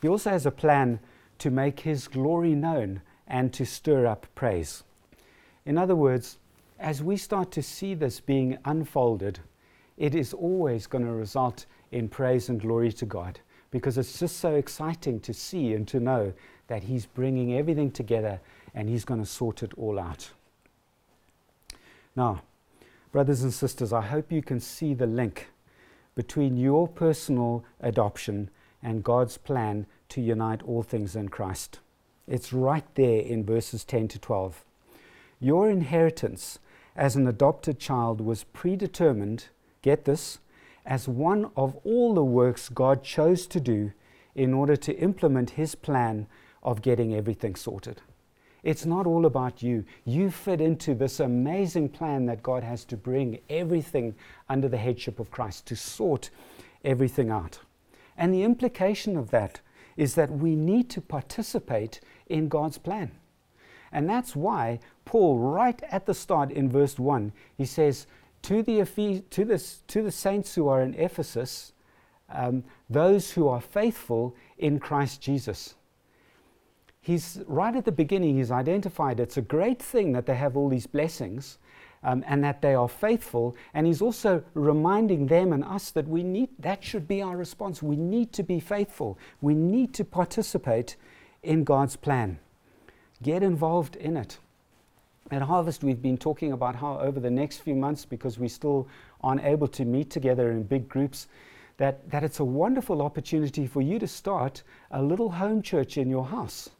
He 0.00 0.08
also 0.08 0.30
has 0.30 0.46
a 0.46 0.50
plan 0.50 0.98
to 1.38 1.50
make 1.50 1.80
His 1.80 2.08
glory 2.08 2.54
known 2.54 3.02
and 3.26 3.52
to 3.52 3.64
stir 3.64 4.06
up 4.06 4.26
praise. 4.34 4.82
In 5.64 5.78
other 5.78 5.94
words, 5.94 6.38
as 6.82 7.02
we 7.02 7.16
start 7.16 7.52
to 7.52 7.62
see 7.62 7.94
this 7.94 8.18
being 8.18 8.58
unfolded, 8.64 9.38
it 9.96 10.14
is 10.16 10.34
always 10.34 10.88
going 10.88 11.04
to 11.04 11.12
result 11.12 11.66
in 11.92 12.08
praise 12.08 12.48
and 12.48 12.60
glory 12.60 12.92
to 12.92 13.06
God 13.06 13.38
because 13.70 13.96
it's 13.96 14.18
just 14.18 14.38
so 14.38 14.56
exciting 14.56 15.20
to 15.20 15.32
see 15.32 15.74
and 15.74 15.86
to 15.88 16.00
know 16.00 16.32
that 16.66 16.82
He's 16.82 17.06
bringing 17.06 17.54
everything 17.54 17.90
together 17.90 18.40
and 18.74 18.88
He's 18.88 19.04
going 19.04 19.20
to 19.20 19.26
sort 19.26 19.62
it 19.62 19.72
all 19.78 19.98
out. 19.98 20.30
Now, 22.16 22.42
brothers 23.12 23.42
and 23.42 23.54
sisters, 23.54 23.92
I 23.92 24.02
hope 24.02 24.32
you 24.32 24.42
can 24.42 24.58
see 24.58 24.92
the 24.92 25.06
link 25.06 25.50
between 26.16 26.56
your 26.56 26.88
personal 26.88 27.64
adoption 27.80 28.50
and 28.82 29.04
God's 29.04 29.38
plan 29.38 29.86
to 30.10 30.20
unite 30.20 30.62
all 30.64 30.82
things 30.82 31.14
in 31.14 31.28
Christ. 31.28 31.78
It's 32.26 32.52
right 32.52 32.84
there 32.96 33.20
in 33.20 33.44
verses 33.44 33.84
10 33.84 34.08
to 34.08 34.18
12. 34.18 34.64
Your 35.40 35.70
inheritance 35.70 36.58
as 36.96 37.16
an 37.16 37.26
adopted 37.26 37.78
child 37.78 38.20
was 38.20 38.44
predetermined 38.44 39.46
get 39.82 40.04
this, 40.04 40.38
as 40.86 41.08
one 41.08 41.50
of 41.56 41.76
all 41.84 42.14
the 42.14 42.24
works 42.24 42.68
God 42.68 43.04
chose 43.04 43.46
to 43.48 43.60
do 43.60 43.92
in 44.34 44.54
order 44.54 44.76
to 44.76 44.96
implement 44.96 45.50
His 45.50 45.74
plan 45.74 46.26
of 46.62 46.82
getting 46.82 47.14
everything 47.14 47.54
sorted. 47.54 48.00
It's 48.62 48.86
not 48.86 49.06
all 49.06 49.26
about 49.26 49.62
you. 49.62 49.84
You 50.04 50.30
fit 50.30 50.60
into 50.60 50.94
this 50.94 51.18
amazing 51.18 51.88
plan 51.88 52.26
that 52.26 52.44
God 52.44 52.62
has 52.62 52.84
to 52.86 52.96
bring 52.96 53.40
everything 53.50 54.14
under 54.48 54.68
the 54.68 54.76
headship 54.76 55.18
of 55.18 55.32
Christ, 55.32 55.66
to 55.66 55.76
sort 55.76 56.30
everything 56.84 57.28
out. 57.28 57.58
And 58.16 58.32
the 58.32 58.44
implication 58.44 59.16
of 59.16 59.30
that 59.30 59.60
is 59.96 60.14
that 60.14 60.30
we 60.30 60.54
need 60.54 60.88
to 60.90 61.00
participate 61.00 62.00
in 62.28 62.48
God's 62.48 62.78
plan. 62.78 63.10
And 63.90 64.08
that's 64.08 64.36
why 64.36 64.78
Paul, 65.04 65.38
right 65.38 65.80
at 65.90 66.06
the 66.06 66.14
start 66.14 66.50
in 66.50 66.68
verse 66.68 66.98
1, 66.98 67.32
he 67.56 67.64
says, 67.64 68.06
to 68.42 68.62
the, 68.62 68.84
to 69.30 69.44
the, 69.44 69.64
to 69.88 70.02
the 70.02 70.10
saints 70.10 70.54
who 70.54 70.68
are 70.68 70.82
in 70.82 70.94
Ephesus, 70.94 71.72
um, 72.28 72.64
those 72.90 73.32
who 73.32 73.48
are 73.48 73.60
faithful 73.60 74.34
in 74.58 74.78
Christ 74.78 75.20
Jesus. 75.20 75.74
he's 77.00 77.40
right 77.46 77.74
at 77.74 77.84
the 77.84 77.92
beginning, 77.92 78.36
he's 78.36 78.50
identified 78.50 79.20
it's 79.20 79.36
a 79.36 79.42
great 79.42 79.82
thing 79.82 80.12
that 80.12 80.26
they 80.26 80.36
have 80.36 80.56
all 80.56 80.68
these 80.68 80.86
blessings. 80.86 81.58
Um, 82.04 82.24
and 82.26 82.42
that 82.42 82.62
they 82.62 82.74
are 82.74 82.88
faithful. 82.88 83.54
And 83.74 83.86
he's 83.86 84.02
also 84.02 84.42
reminding 84.54 85.28
them 85.28 85.52
and 85.52 85.62
us 85.62 85.92
that 85.92 86.08
we 86.08 86.24
need 86.24 86.48
that 86.58 86.82
should 86.82 87.06
be 87.06 87.22
our 87.22 87.36
response. 87.36 87.80
We 87.80 87.94
need 87.94 88.32
to 88.32 88.42
be 88.42 88.58
faithful. 88.58 89.16
We 89.40 89.54
need 89.54 89.94
to 89.94 90.04
participate 90.04 90.96
in 91.44 91.62
God's 91.62 91.94
plan. 91.94 92.40
Get 93.22 93.44
involved 93.44 93.94
in 93.94 94.16
it. 94.16 94.38
At 95.30 95.42
Harvest, 95.42 95.82
we've 95.82 96.02
been 96.02 96.18
talking 96.18 96.52
about 96.52 96.76
how 96.76 96.98
over 96.98 97.20
the 97.20 97.30
next 97.30 97.58
few 97.58 97.74
months, 97.74 98.04
because 98.04 98.38
we 98.38 98.48
still 98.48 98.88
aren't 99.22 99.44
able 99.44 99.68
to 99.68 99.84
meet 99.84 100.10
together 100.10 100.50
in 100.50 100.62
big 100.62 100.88
groups, 100.88 101.28
that, 101.78 102.10
that 102.10 102.22
it's 102.22 102.40
a 102.40 102.44
wonderful 102.44 103.00
opportunity 103.00 103.66
for 103.66 103.80
you 103.80 103.98
to 103.98 104.06
start 104.06 104.62
a 104.90 105.02
little 105.02 105.30
home 105.30 105.62
church 105.62 105.96
in 105.96 106.10
your 106.10 106.26
house 106.26 106.70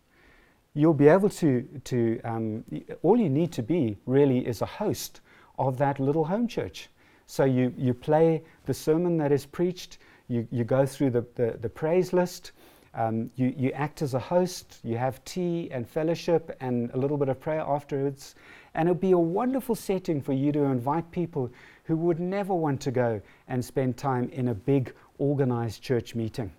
you'll 0.74 0.94
be 0.94 1.08
able 1.08 1.28
to, 1.28 1.62
to 1.84 2.20
um, 2.24 2.64
all 3.02 3.18
you 3.18 3.28
need 3.28 3.52
to 3.52 3.62
be 3.62 3.96
really 4.06 4.46
is 4.46 4.62
a 4.62 4.66
host 4.66 5.20
of 5.58 5.76
that 5.78 6.00
little 6.00 6.24
home 6.24 6.48
church. 6.48 6.88
So 7.26 7.44
you, 7.44 7.72
you 7.76 7.94
play 7.94 8.42
the 8.66 8.74
sermon 8.74 9.16
that 9.18 9.32
is 9.32 9.46
preached, 9.46 9.98
you, 10.28 10.46
you 10.50 10.64
go 10.64 10.86
through 10.86 11.10
the, 11.10 11.26
the, 11.34 11.58
the 11.60 11.68
praise 11.68 12.12
list, 12.12 12.52
um, 12.94 13.30
you, 13.36 13.54
you 13.56 13.70
act 13.72 14.02
as 14.02 14.14
a 14.14 14.18
host, 14.18 14.78
you 14.82 14.98
have 14.98 15.24
tea 15.24 15.68
and 15.70 15.88
fellowship 15.88 16.54
and 16.60 16.90
a 16.92 16.98
little 16.98 17.16
bit 17.16 17.28
of 17.28 17.40
prayer 17.40 17.62
afterwards. 17.62 18.34
And 18.74 18.88
it'll 18.88 19.00
be 19.00 19.12
a 19.12 19.18
wonderful 19.18 19.74
setting 19.74 20.20
for 20.20 20.32
you 20.32 20.52
to 20.52 20.64
invite 20.64 21.10
people 21.10 21.50
who 21.84 21.96
would 21.96 22.20
never 22.20 22.54
want 22.54 22.80
to 22.82 22.90
go 22.90 23.20
and 23.48 23.64
spend 23.64 23.96
time 23.96 24.28
in 24.30 24.48
a 24.48 24.54
big 24.54 24.92
organized 25.18 25.82
church 25.82 26.14
meeting. 26.14 26.52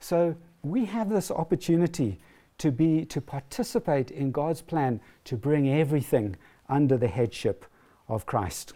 So 0.00 0.34
we 0.62 0.84
have 0.86 1.08
this 1.08 1.30
opportunity 1.30 2.18
to 2.58 2.70
be 2.70 3.04
to 3.06 3.20
participate 3.20 4.10
in 4.10 4.32
God's 4.32 4.60
plan 4.60 5.00
to 5.24 5.36
bring 5.36 5.70
everything 5.70 6.36
under 6.68 6.96
the 6.96 7.08
headship 7.08 7.64
of 8.08 8.26
Christ. 8.26 8.74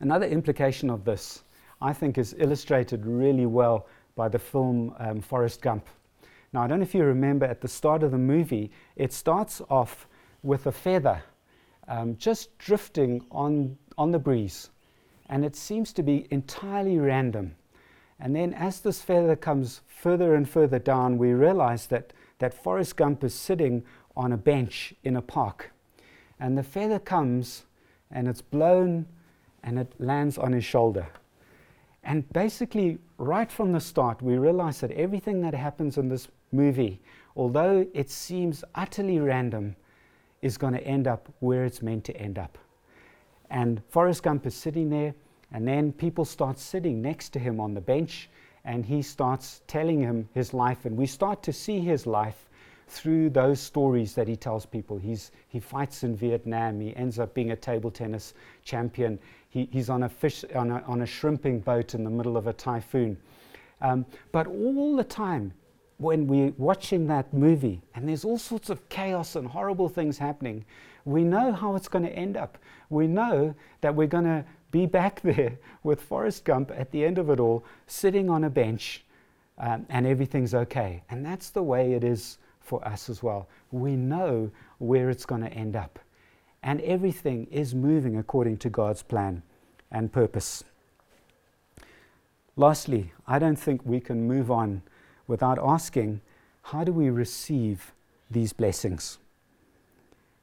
Another 0.00 0.26
implication 0.26 0.90
of 0.90 1.04
this, 1.04 1.42
I 1.80 1.92
think, 1.92 2.18
is 2.18 2.34
illustrated 2.38 3.06
really 3.06 3.46
well 3.46 3.86
by 4.20 4.28
the 4.28 4.38
film 4.38 4.94
um, 4.98 5.18
Forrest 5.22 5.62
Gump. 5.62 5.86
Now, 6.52 6.60
I 6.62 6.66
don't 6.66 6.80
know 6.80 6.82
if 6.82 6.94
you 6.94 7.04
remember 7.04 7.46
at 7.46 7.62
the 7.62 7.68
start 7.68 8.02
of 8.02 8.10
the 8.10 8.18
movie, 8.18 8.70
it 8.94 9.14
starts 9.14 9.62
off 9.70 10.06
with 10.42 10.66
a 10.66 10.72
feather 10.72 11.22
um, 11.88 12.18
just 12.18 12.58
drifting 12.58 13.24
on, 13.30 13.78
on 13.96 14.10
the 14.10 14.18
breeze, 14.18 14.68
and 15.30 15.42
it 15.42 15.56
seems 15.56 15.94
to 15.94 16.02
be 16.02 16.26
entirely 16.30 16.98
random. 16.98 17.54
And 18.18 18.36
then 18.36 18.52
as 18.52 18.80
this 18.80 19.00
feather 19.00 19.36
comes 19.36 19.80
further 19.86 20.34
and 20.34 20.46
further 20.46 20.78
down, 20.78 21.16
we 21.16 21.32
realize 21.32 21.86
that, 21.86 22.12
that 22.40 22.52
Forrest 22.52 22.96
Gump 22.96 23.24
is 23.24 23.32
sitting 23.32 23.82
on 24.18 24.32
a 24.32 24.36
bench 24.36 24.92
in 25.02 25.16
a 25.16 25.22
park. 25.22 25.72
And 26.38 26.58
the 26.58 26.62
feather 26.62 26.98
comes 26.98 27.64
and 28.10 28.28
it's 28.28 28.42
blown 28.42 29.06
and 29.62 29.78
it 29.78 29.94
lands 29.98 30.36
on 30.36 30.52
his 30.52 30.64
shoulder. 30.66 31.08
And 32.02 32.30
basically, 32.32 32.98
right 33.18 33.50
from 33.50 33.72
the 33.72 33.80
start, 33.80 34.22
we 34.22 34.38
realize 34.38 34.80
that 34.80 34.90
everything 34.92 35.42
that 35.42 35.54
happens 35.54 35.98
in 35.98 36.08
this 36.08 36.28
movie, 36.52 37.00
although 37.36 37.86
it 37.92 38.10
seems 38.10 38.64
utterly 38.74 39.18
random, 39.18 39.76
is 40.42 40.56
going 40.56 40.72
to 40.72 40.82
end 40.84 41.06
up 41.06 41.28
where 41.40 41.64
it's 41.64 41.82
meant 41.82 42.04
to 42.04 42.16
end 42.16 42.38
up. 42.38 42.56
And 43.50 43.82
Forrest 43.88 44.22
Gump 44.22 44.46
is 44.46 44.54
sitting 44.54 44.88
there 44.88 45.14
and 45.52 45.66
then 45.66 45.92
people 45.92 46.24
start 46.24 46.58
sitting 46.58 47.02
next 47.02 47.30
to 47.30 47.38
him 47.38 47.60
on 47.60 47.74
the 47.74 47.80
bench, 47.80 48.30
and 48.64 48.84
he 48.84 49.02
starts 49.02 49.62
telling 49.66 50.00
him 50.00 50.28
his 50.34 50.54
life. 50.54 50.84
And 50.84 50.96
we 50.96 51.06
start 51.06 51.42
to 51.44 51.52
see 51.52 51.80
his 51.80 52.06
life 52.06 52.48
through 52.88 53.30
those 53.30 53.60
stories 53.60 54.14
that 54.14 54.28
he 54.28 54.36
tells 54.36 54.66
people. 54.66 54.98
He's, 54.98 55.32
he 55.48 55.58
fights 55.58 56.02
in 56.04 56.14
Vietnam, 56.14 56.80
he 56.80 56.94
ends 56.94 57.18
up 57.18 57.34
being 57.34 57.52
a 57.52 57.56
table 57.56 57.90
tennis 57.90 58.34
champion. 58.64 59.18
He, 59.50 59.68
he's 59.70 59.90
on 59.90 60.04
a, 60.04 60.08
fish, 60.08 60.44
on, 60.54 60.70
a, 60.70 60.82
on 60.86 61.02
a 61.02 61.06
shrimping 61.06 61.60
boat 61.60 61.94
in 61.94 62.04
the 62.04 62.10
middle 62.10 62.36
of 62.36 62.46
a 62.46 62.52
typhoon. 62.52 63.18
Um, 63.82 64.06
but 64.32 64.46
all 64.46 64.96
the 64.96 65.04
time, 65.04 65.52
when 65.98 66.26
we're 66.26 66.52
watching 66.56 67.06
that 67.08 67.32
movie 67.34 67.82
and 67.94 68.08
there's 68.08 68.24
all 68.24 68.38
sorts 68.38 68.70
of 68.70 68.88
chaos 68.88 69.36
and 69.36 69.46
horrible 69.46 69.88
things 69.88 70.16
happening, 70.16 70.64
we 71.04 71.24
know 71.24 71.52
how 71.52 71.74
it's 71.74 71.88
going 71.88 72.04
to 72.04 72.12
end 72.12 72.36
up. 72.36 72.58
We 72.88 73.06
know 73.06 73.54
that 73.80 73.94
we're 73.94 74.06
going 74.06 74.24
to 74.24 74.44
be 74.70 74.86
back 74.86 75.20
there 75.24 75.58
with 75.82 76.00
Forrest 76.00 76.44
Gump 76.44 76.70
at 76.74 76.90
the 76.90 77.04
end 77.04 77.18
of 77.18 77.28
it 77.28 77.40
all, 77.40 77.64
sitting 77.86 78.30
on 78.30 78.44
a 78.44 78.50
bench, 78.50 79.04
um, 79.58 79.84
and 79.88 80.06
everything's 80.06 80.54
okay. 80.54 81.02
And 81.10 81.24
that's 81.24 81.50
the 81.50 81.62
way 81.62 81.92
it 81.92 82.04
is 82.04 82.38
for 82.60 82.86
us 82.86 83.10
as 83.10 83.22
well. 83.22 83.48
We 83.72 83.96
know 83.96 84.50
where 84.78 85.10
it's 85.10 85.26
going 85.26 85.42
to 85.42 85.52
end 85.52 85.76
up. 85.76 85.98
And 86.62 86.80
everything 86.82 87.46
is 87.50 87.74
moving 87.74 88.16
according 88.16 88.58
to 88.58 88.70
God's 88.70 89.02
plan 89.02 89.42
and 89.90 90.12
purpose. 90.12 90.64
Lastly, 92.56 93.12
I 93.26 93.38
don't 93.38 93.56
think 93.56 93.80
we 93.84 94.00
can 94.00 94.26
move 94.28 94.50
on 94.50 94.82
without 95.26 95.58
asking 95.58 96.20
how 96.64 96.84
do 96.84 96.92
we 96.92 97.08
receive 97.08 97.92
these 98.30 98.52
blessings? 98.52 99.18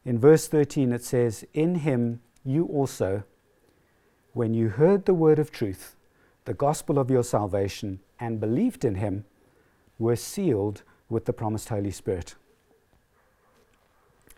In 0.03 0.17
verse 0.17 0.47
13, 0.47 0.91
it 0.91 1.03
says, 1.03 1.45
In 1.53 1.75
him 1.75 2.21
you 2.43 2.65
also 2.65 3.23
when 4.37 4.53
you 4.53 4.69
heard 4.69 5.05
the 5.05 5.15
word 5.15 5.39
of 5.39 5.51
truth, 5.51 5.95
the 6.45 6.53
gospel 6.53 6.99
of 6.99 7.09
your 7.09 7.23
salvation, 7.23 7.99
and 8.19 8.39
believed 8.39 8.85
in 8.85 8.93
him, 8.93 9.25
were 9.97 10.15
sealed 10.15 10.83
with 11.09 11.25
the 11.25 11.33
promised 11.33 11.69
Holy 11.69 11.89
Spirit. 11.89 12.35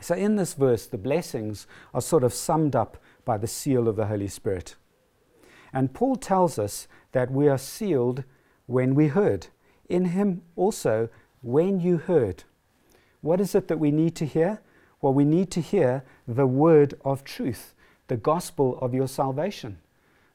So, 0.02 0.16
in 0.16 0.36
this 0.36 0.54
verse, 0.54 0.86
the 0.86 0.98
blessings 0.98 1.68
are 1.94 2.02
sort 2.02 2.24
of 2.24 2.34
summed 2.34 2.76
up 2.76 2.98
by 3.26 3.38
the 3.38 3.48
seal 3.48 3.88
of 3.88 3.96
the 3.96 4.08
Holy 4.08 4.28
Spirit. 4.28 4.76
And 5.74 5.94
Paul 5.94 6.16
tells 6.16 6.58
us 6.58 6.88
that 7.12 7.32
we 7.32 7.48
are 7.48 7.58
sealed 7.58 8.24
when 8.66 8.96
we 8.96 9.08
heard. 9.08 9.48
In 9.88 10.06
him 10.06 10.42
also, 10.56 11.10
when 11.42 11.80
you 11.80 11.98
heard. 11.98 12.44
What 13.22 13.42
is 13.42 13.56
it 13.56 13.68
that 13.68 13.80
we 13.80 13.92
need 13.92 14.16
to 14.16 14.26
hear? 14.26 14.62
Well, 15.02 15.14
we 15.14 15.26
need 15.26 15.52
to 15.52 15.62
hear 15.62 16.04
the 16.28 16.48
word 16.48 16.94
of 17.04 17.24
truth, 17.24 17.74
the 18.08 18.18
gospel 18.18 18.78
of 18.82 18.94
your 18.94 19.08
salvation. 19.08 19.78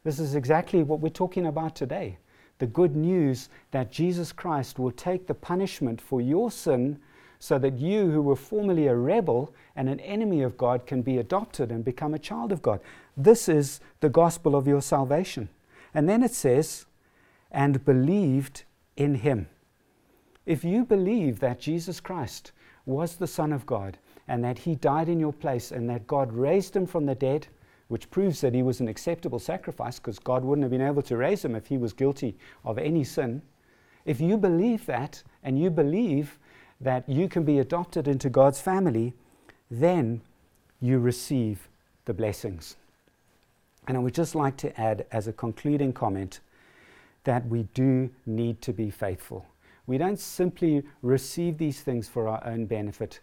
This 0.05 0.19
is 0.19 0.35
exactly 0.35 0.83
what 0.83 1.01
we're 1.01 1.09
talking 1.09 1.47
about 1.47 1.75
today. 1.75 2.19
The 2.59 2.67
good 2.67 2.95
news 2.95 3.49
that 3.71 3.91
Jesus 3.91 4.33
Christ 4.33 4.79
will 4.79 4.93
take 4.93 5.27
the 5.27 5.35
punishment 5.35 6.01
for 6.01 6.21
your 6.21 6.51
sin 6.51 7.01
so 7.45 7.59
that 7.59 7.79
you, 7.79 8.11
who 8.11 8.23
were 8.23 8.37
formerly 8.37 8.87
a 8.87 8.97
rebel 8.97 9.55
and 9.77 9.87
an 9.87 10.01
enemy 10.01 10.41
of 10.41 10.57
God, 10.57 10.87
can 10.87 11.03
be 11.03 11.19
adopted 11.19 11.71
and 11.71 11.85
become 11.85 12.15
a 12.15 12.19
child 12.19 12.53
of 12.53 12.63
God. 12.63 12.81
This 13.19 13.51
is 13.51 13.81
the 14.01 14.09
gospel 14.09 14.57
of 14.57 14.67
your 14.67 14.81
salvation. 14.81 15.51
And 15.93 16.09
then 16.09 16.23
it 16.23 16.33
says, 16.33 16.87
and 17.51 17.85
believed 17.85 18.65
in 18.97 19.17
him. 19.17 19.47
If 20.47 20.65
you 20.65 20.87
believe 20.87 21.41
that 21.41 21.61
Jesus 21.61 22.01
Christ 22.01 22.53
was 22.87 23.17
the 23.17 23.27
Son 23.27 23.53
of 23.53 23.67
God 23.67 23.99
and 24.27 24.43
that 24.43 24.61
he 24.61 24.75
died 24.75 25.11
in 25.11 25.21
your 25.21 25.35
place 25.35 25.71
and 25.71 25.87
that 25.91 26.07
God 26.07 26.33
raised 26.33 26.75
him 26.75 26.87
from 26.87 27.05
the 27.05 27.15
dead, 27.15 27.47
which 27.89 28.11
proves 28.11 28.41
that 28.41 28.55
he 28.55 28.63
was 28.63 28.81
an 28.81 28.89
acceptable 28.89 29.39
sacrifice 29.39 29.99
because 29.99 30.19
God 30.19 30.47
wouldn't 30.47 30.65
have 30.65 30.71
been 30.71 30.81
able 30.81 31.03
to 31.03 31.19
raise 31.19 31.45
him 31.45 31.55
if 31.55 31.67
he 31.67 31.77
was 31.77 31.93
guilty 31.93 32.39
of 32.65 32.79
any 32.79 33.05
sin. 33.05 33.43
If 34.07 34.19
you 34.19 34.39
believe 34.39 34.87
that 34.87 35.23
and 35.43 35.59
you 35.59 35.69
believe 35.69 36.39
that 36.81 37.09
you 37.09 37.29
can 37.29 37.45
be 37.45 37.59
adopted 37.59 38.09
into 38.09 38.29
God's 38.29 38.61
family, 38.61 39.15
then 39.71 40.21
you 40.81 40.99
receive 40.99 41.69
the 42.05 42.15
blessings. 42.15 42.77
And 43.87 43.97
I 43.97 44.01
would 44.01 44.15
just 44.15 44.35
like 44.35 44.57
to 44.59 44.81
add, 44.81 45.07
as 45.13 45.27
a 45.27 45.33
concluding 45.33 45.93
comment, 45.93 46.41
that 47.25 47.47
we 47.49 47.65
do 47.75 48.11
need 48.27 48.61
to 48.63 48.73
be 48.73 48.91
faithful. 48.91 49.47
We 49.87 49.99
don't 49.99 50.19
simply 50.19 50.83
receive 51.03 51.59
these 51.59 51.81
things 51.81 52.09
for 52.09 52.29
our 52.29 52.45
own 52.47 52.67
benefit. 52.67 53.21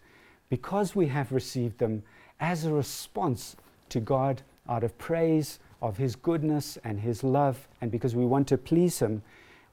Because 0.50 0.94
we 0.94 1.08
have 1.08 1.32
received 1.32 1.78
them 1.78 2.02
as 2.40 2.64
a 2.64 2.72
response 2.72 3.56
to 3.88 4.00
God 4.00 4.42
out 4.68 4.84
of 4.84 4.96
praise 4.98 5.58
of 5.80 5.96
His 5.96 6.14
goodness 6.14 6.78
and 6.84 7.00
His 7.00 7.24
love, 7.24 7.68
and 7.80 7.90
because 7.90 8.14
we 8.14 8.24
want 8.24 8.46
to 8.48 8.58
please 8.58 8.98
Him, 9.00 9.22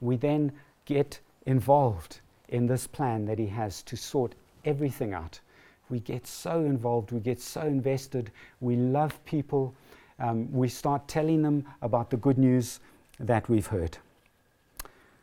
we 0.00 0.16
then 0.16 0.52
get 0.84 1.20
involved 1.46 2.20
in 2.50 2.66
this 2.66 2.86
plan 2.86 3.24
that 3.24 3.38
He 3.38 3.46
has 3.46 3.82
to 3.84 3.96
sort 3.96 4.34
everything 4.64 5.14
out. 5.14 5.40
We 5.88 6.00
get 6.00 6.26
so 6.26 6.60
involved, 6.60 7.10
we 7.10 7.20
get 7.20 7.40
so 7.40 7.62
invested, 7.62 8.30
we 8.60 8.76
love 8.76 9.24
people, 9.24 9.74
um, 10.18 10.52
we 10.52 10.68
start 10.68 11.08
telling 11.08 11.42
them 11.42 11.64
about 11.82 12.10
the 12.10 12.16
good 12.16 12.38
news 12.38 12.80
that 13.18 13.48
we've 13.48 13.66
heard. 13.66 13.98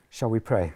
Shall 0.10 0.30
we 0.30 0.40
pray? 0.40 0.74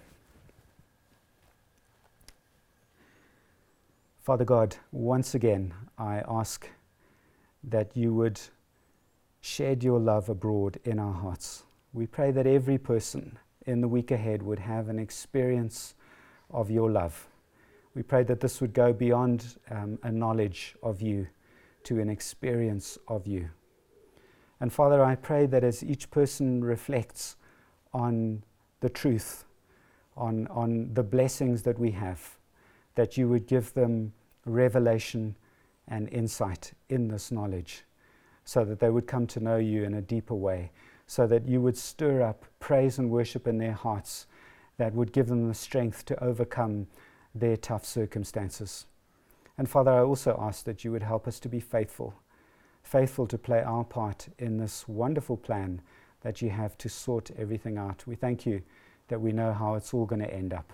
Father 4.22 4.45
God, 4.45 4.76
once 4.91 5.34
again, 5.34 5.74
I 5.97 6.24
ask 6.28 6.70
that 7.64 7.97
you 7.97 8.14
would 8.14 8.39
shed 9.41 9.84
your 9.84 9.99
love 9.99 10.30
abroad 10.30 10.80
in 10.84 10.99
our 10.99 11.14
hearts. 11.14 11.64
We 11.93 12.06
pray 12.06 12.32
that 12.32 12.45
every 12.45 12.78
person 12.78 13.39
in 13.66 13.82
the 13.82 13.88
week 13.88 14.12
ahead 14.12 14.43
would 14.43 14.60
have 14.60 14.89
an 14.89 14.99
experience 14.99 15.95
of 16.54 16.70
your 16.70 16.89
love. 16.89 17.28
We 17.93 18.04
pray 18.04 18.24
that 18.24 18.39
this 18.39 18.62
would 18.62 18.74
go 18.74 18.93
beyond 18.93 19.58
um, 19.70 19.99
a 20.04 20.12
knowledge 20.12 20.76
of 20.82 21.02
you 21.02 21.28
to 21.84 21.99
an 21.99 22.10
experience 22.10 22.97
of 23.08 23.28
you. 23.28 23.49
And 24.60 24.72
Father, 24.72 25.04
I 25.04 25.16
pray 25.16 25.45
that 25.47 25.64
as 25.64 25.84
each 25.84 26.10
person 26.12 26.64
reflects 26.64 27.36
on 27.93 28.43
the 28.80 28.89
truth, 28.89 29.45
on, 30.16 30.47
on 30.47 30.93
the 30.93 31.04
blessings 31.04 31.64
that 31.64 31.80
we 31.80 31.91
have, 31.91 32.38
that 32.95 33.18
you 33.18 33.28
would 33.28 33.47
give 33.47 33.74
them 33.74 34.14
revelation 34.45 35.36
and 35.88 36.08
insight 36.10 36.74
in 36.89 37.08
this 37.08 37.32
knowledge 37.32 37.84
so 38.43 38.64
that 38.66 38.80
they 38.80 38.89
would 38.89 39.08
come 39.08 39.28
to 39.28 39.39
know 39.39 39.58
you 39.58 39.84
in 39.84 39.93
a 39.93 40.02
deeper 40.02 40.34
way, 40.34 40.72
so 41.08 41.28
that 41.28 41.47
you 41.47 41.62
would 41.62 41.78
stir 41.78 42.22
up 42.22 42.45
praise 42.60 42.97
and 42.97 43.10
worship 43.10 43.47
in 43.47 43.58
their 43.58 43.74
hearts 43.74 44.28
that 44.82 44.95
would 44.95 45.13
give 45.13 45.27
them 45.27 45.47
the 45.47 45.53
strength 45.53 46.05
to 46.05 46.23
overcome 46.23 46.88
their 47.36 47.55
tough 47.55 47.86
circumstances. 47.86 48.88
And 49.55 49.69
Father, 49.69 49.91
I 49.91 49.99
also 49.99 50.36
ask 50.41 50.65
that 50.65 50.84
you 50.84 50.91
would 50.91 51.03
help 51.03 51.27
us 51.27 51.39
to 51.41 51.47
be 51.47 51.59
faithful, 51.59 52.15
faithful 52.82 53.27
to 53.27 53.38
play 53.38 53.61
our 53.61 53.84
part 53.84 54.29
in 54.39 54.57
this 54.57 54.88
wonderful 54.88 55.38
plan 55.38 55.84
that 56.21 56.41
you 56.41 56.49
have 56.49 56.79
to 56.79 56.89
sort 56.89 57.29
everything 57.38 57.77
out. 57.77 58.07
We 58.07 58.15
thank 58.15 58.43
you 58.47 58.63
that 59.09 59.21
we 59.21 59.32
know 59.32 59.53
how 59.53 59.75
it's 59.75 59.93
all 59.93 60.07
going 60.07 60.23
to 60.23 60.34
end 60.34 60.51
up. 60.51 60.73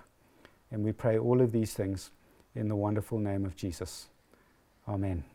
And 0.71 0.85
we 0.85 0.93
pray 0.93 1.17
all 1.17 1.41
of 1.41 1.51
these 1.51 1.73
things 1.73 2.11
in 2.55 2.69
the 2.69 2.77
wonderful 2.77 3.19
name 3.19 3.43
of 3.43 3.57
Jesus. 3.57 4.07
Amen. 4.87 5.25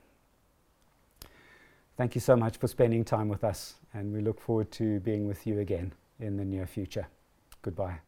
Thank 1.99 2.15
you 2.15 2.23
so 2.23 2.37
much 2.37 2.57
for 2.57 2.69
spending 2.69 3.05
time 3.05 3.29
with 3.29 3.45
us, 3.45 3.75
and 3.93 4.15
we 4.15 4.23
look 4.23 4.41
forward 4.41 4.71
to 4.73 4.99
being 5.01 5.29
with 5.29 5.47
you 5.47 5.59
again 5.59 5.93
in 6.19 6.39
the 6.39 6.45
near 6.47 6.67
future. 6.67 7.07
Goodbye. 7.61 7.99